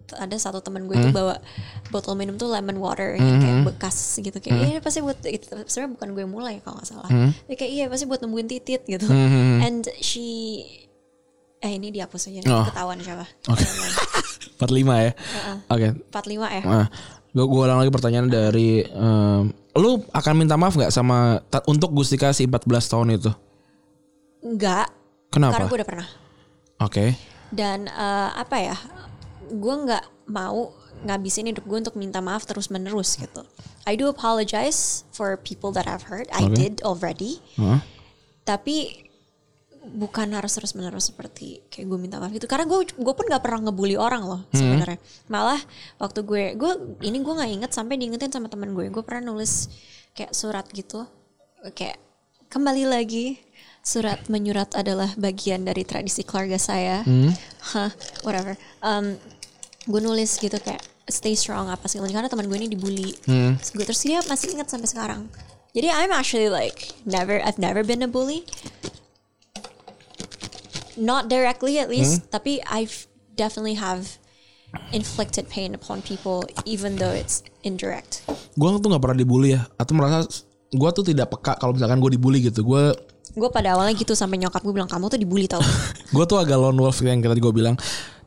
[0.08, 1.36] ada satu teman gue tuh bawa
[1.88, 5.92] botol minum tuh lemon water yang kayak bekas gitu kayak iya pasti buat itu sebenarnya
[5.92, 7.08] bukan gue mulai kalau nggak salah
[7.44, 9.04] Dia kayak iya pasti buat nembuin titit gitu
[9.60, 10.64] and she
[11.60, 12.64] eh ini dihapus aja Oh.
[12.64, 13.68] ketahuan siapa Oke.
[14.56, 14.64] 45
[15.04, 15.12] ya.
[15.68, 15.88] Oke.
[16.08, 16.86] 45 ya Nah,
[17.28, 22.32] gue gue ulang lagi pertanyaan dari em, lu akan minta maaf nggak sama untuk Gustika
[22.32, 23.30] si 14 tahun itu?
[24.38, 24.88] enggak
[25.28, 25.52] Kenapa?
[25.58, 26.08] karena gue udah pernah
[26.78, 27.04] Oke.
[27.50, 28.76] dan eh, apa ya
[29.48, 33.42] gue nggak mau ngabisin hidup gue untuk minta maaf terus menerus gitu
[33.86, 37.82] I do apologize for people that I've hurt I did already Hah?
[38.42, 39.07] tapi
[39.88, 42.44] bukan harus terus menerus seperti kayak gue minta maaf gitu.
[42.44, 45.00] Karena gue gue pun nggak pernah ngebully orang loh sebenarnya.
[45.32, 45.60] Malah
[45.98, 46.72] waktu gue gue
[47.04, 48.88] ini gue nggak inget sampai diingetin sama teman gue.
[48.92, 49.68] Gue pernah nulis
[50.12, 51.08] kayak surat gitu.
[51.74, 51.98] Kayak
[52.48, 53.40] kembali lagi
[53.84, 57.00] surat menyurat adalah bagian dari tradisi keluarga saya.
[57.72, 57.90] Hah,
[58.22, 58.54] whatever.
[58.84, 59.16] Um,
[59.88, 63.16] gue nulis gitu kayak stay strong apa sih karena teman gue ini dibully.
[63.56, 65.22] Terus gue terus dia masih ingat sampai sekarang.
[65.76, 68.44] Jadi I'm actually like never I've never been a bully
[70.98, 73.06] not directly at least tapi I've
[73.38, 74.18] definitely have
[74.92, 78.26] inflicted pain upon people even though it's indirect
[78.58, 80.26] Gue tuh nggak pernah dibully ya, atau merasa
[80.68, 82.66] gue tuh tidak peka kalau misalkan gue dibully gitu.
[82.66, 82.90] Gue
[83.38, 85.62] gue pada awalnya gitu sampai nyokap gue bilang kamu tuh dibully tau
[86.16, 87.78] gue tuh agak lone wolf yang tadi gue bilang.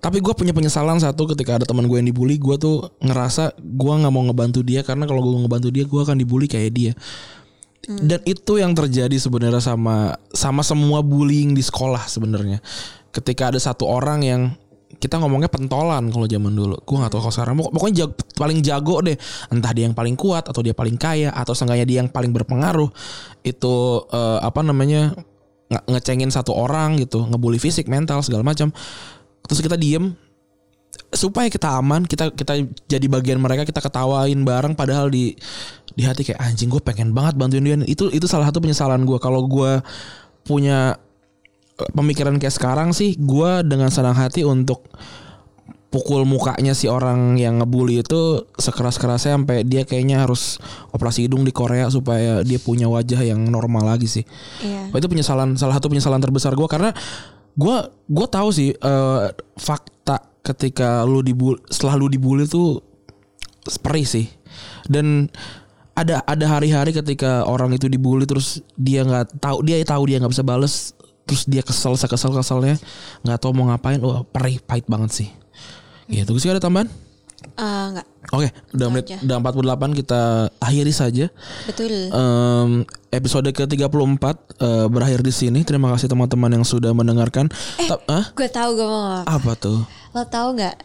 [0.02, 3.94] Tapi gue punya penyesalan satu ketika ada teman gue yang dibully, gue tuh ngerasa gue
[4.02, 6.92] nggak mau ngebantu dia karena kalau gue ngebantu dia, gue akan dibully kayak dia.
[8.00, 12.64] Dan itu yang terjadi sebenarnya sama sama semua bullying di sekolah sebenarnya.
[13.12, 14.42] Ketika ada satu orang yang
[15.02, 16.78] kita ngomongnya pentolan kalau zaman dulu.
[16.86, 17.56] Gue nggak tahu kalau sekarang.
[17.58, 19.18] Pokok- Pokoknya jago, paling jago deh.
[19.50, 22.88] Entah dia yang paling kuat atau dia paling kaya atau seenggaknya dia yang paling berpengaruh.
[23.42, 25.16] Itu eh, apa namanya
[25.72, 28.70] nge- ngecengin satu orang gitu, ngebully fisik, mental segala macam.
[29.48, 30.14] Terus kita diem
[31.12, 35.36] supaya kita aman kita kita jadi bagian mereka kita ketawain bareng padahal di
[35.92, 37.76] di hati kayak anjing gue pengen banget bantuin dia.
[37.84, 39.84] Itu itu salah satu penyesalan gue kalau gue
[40.48, 40.96] punya
[41.80, 44.88] eh, pemikiran kayak sekarang sih gue dengan senang hati untuk
[45.92, 50.56] pukul mukanya si orang yang ngebully itu sekeras kerasnya sampai dia kayaknya harus
[50.96, 54.24] operasi hidung di Korea supaya dia punya wajah yang normal lagi sih.
[54.64, 54.96] Iya.
[54.96, 56.96] Oh, itu penyesalan salah satu penyesalan terbesar gue karena
[57.60, 59.22] gue gue tahu sih eh,
[59.60, 62.82] fakta ketika lu dibully setelah lu dibully tuh
[63.80, 64.26] perih sih
[64.90, 65.30] dan
[65.94, 70.34] ada ada hari-hari ketika orang itu dibully terus dia nggak tahu dia tahu dia nggak
[70.34, 70.98] bisa bales
[71.30, 72.76] terus dia kesel sekesel keselnya
[73.22, 75.30] nggak tahu mau ngapain wah perih pahit banget sih
[76.10, 76.90] gitu sih ada tambahan
[77.42, 78.06] Eh, enggak
[78.38, 80.22] oke udah menit udah 48 kita
[80.62, 81.26] akhiri saja
[81.66, 84.26] betul Em, episode ke-34
[84.62, 85.66] eh, berakhir di sini.
[85.66, 87.50] Terima kasih teman-teman yang sudah mendengarkan.
[87.82, 88.30] Ta- Hah?
[88.30, 89.26] gue tahu gue mau.
[89.26, 89.82] Apa tuh?
[90.12, 90.76] Lo tau nggak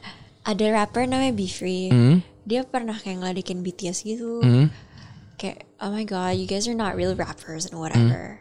[0.47, 1.91] ada rapper namanya Be Free.
[1.91, 2.19] Hmm?
[2.47, 4.39] dia pernah kayak ngeladekin BTS gitu.
[4.41, 4.71] Hmm?
[5.37, 8.41] kayak oh my god you guys are not real rappers and whatever.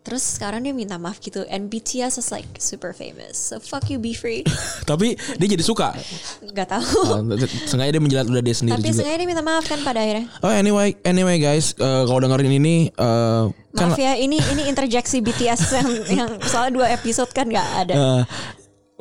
[0.00, 3.36] Terus sekarang dia minta maaf gitu and BTS is like super famous.
[3.36, 4.46] So fuck you Be Free.
[4.90, 5.92] Tapi dia jadi suka.
[6.40, 7.00] nggak tahu.
[7.04, 7.20] Oh,
[7.68, 9.02] sengaja dia menjilat udah dia sendiri tapi juga.
[9.04, 10.24] sengaja dia minta maaf kan pada akhirnya.
[10.40, 13.44] Oh anyway, anyway guys, eh, kalau dengerin ini eh,
[13.76, 17.94] kan maaf ya ini ini interjeksi BTS yang yang soalnya dua episode kan nggak ada.
[17.96, 18.22] Eh,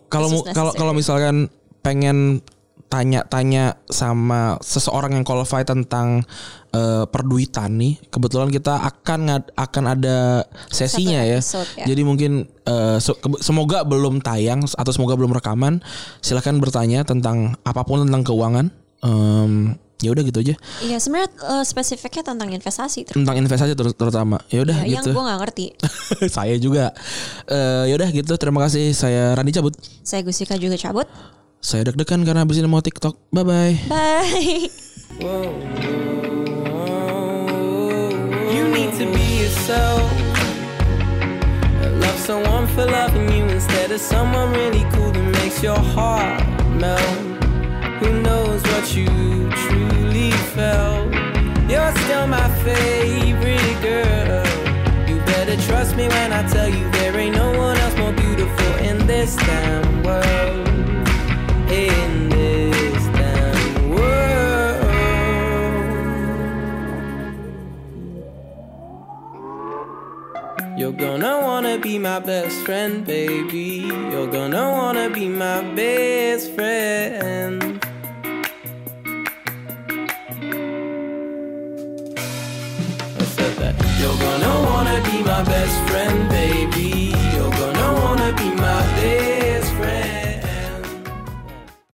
[0.10, 1.48] kalau kalau kalau misalkan
[1.86, 2.44] pengen
[2.90, 6.26] tanya-tanya sama seseorang yang qualified tentang
[6.74, 8.02] eh, perduitan nih.
[8.10, 10.44] Kebetulan kita akan akan ada
[10.74, 11.38] sesinya ya.
[11.38, 11.86] episode ya.
[11.86, 12.50] Jadi mungkin
[13.06, 15.86] ke- semoga belum tayang atau semoga belum rekaman.
[16.26, 18.74] Silahkan bertanya tentang apa pun tentang keuangan.
[19.06, 20.56] Em, ya udah gitu aja.
[20.80, 24.40] Iya sebenarnya eh, spesifiknya tentang investasi ter- Tentang investasi ter- terutama.
[24.48, 25.12] Ya udah ya, yang gitu.
[25.12, 25.66] gue nggak ngerti.
[26.36, 26.96] saya juga.
[27.46, 28.34] Eh ya udah gitu.
[28.36, 28.92] Terima kasih.
[28.92, 29.76] Saya Randi cabut.
[30.02, 31.08] Saya Gusika juga cabut.
[31.60, 33.20] Saya deg-degan karena habis ini mau TikTok.
[33.30, 33.76] Bye bye.
[33.92, 34.72] Bye.
[38.50, 40.02] You need to be yourself.
[42.00, 46.40] Love someone for loving you instead of someone really cool that makes your heart
[46.80, 47.04] melt.
[48.00, 49.06] Who knows what you
[49.52, 49.89] truly
[50.56, 51.14] felt?
[51.70, 54.44] You're still my favorite girl.
[55.08, 58.76] You better trust me when I tell you there ain't no one else more beautiful
[58.90, 60.68] in this damn world.
[61.72, 64.30] In this damn world.
[70.80, 73.86] You're gonna wanna be my best friend, baby.
[74.12, 77.80] You're gonna wanna be my best friend.
[84.00, 86.79] You're gonna wanna be my best friend, baby.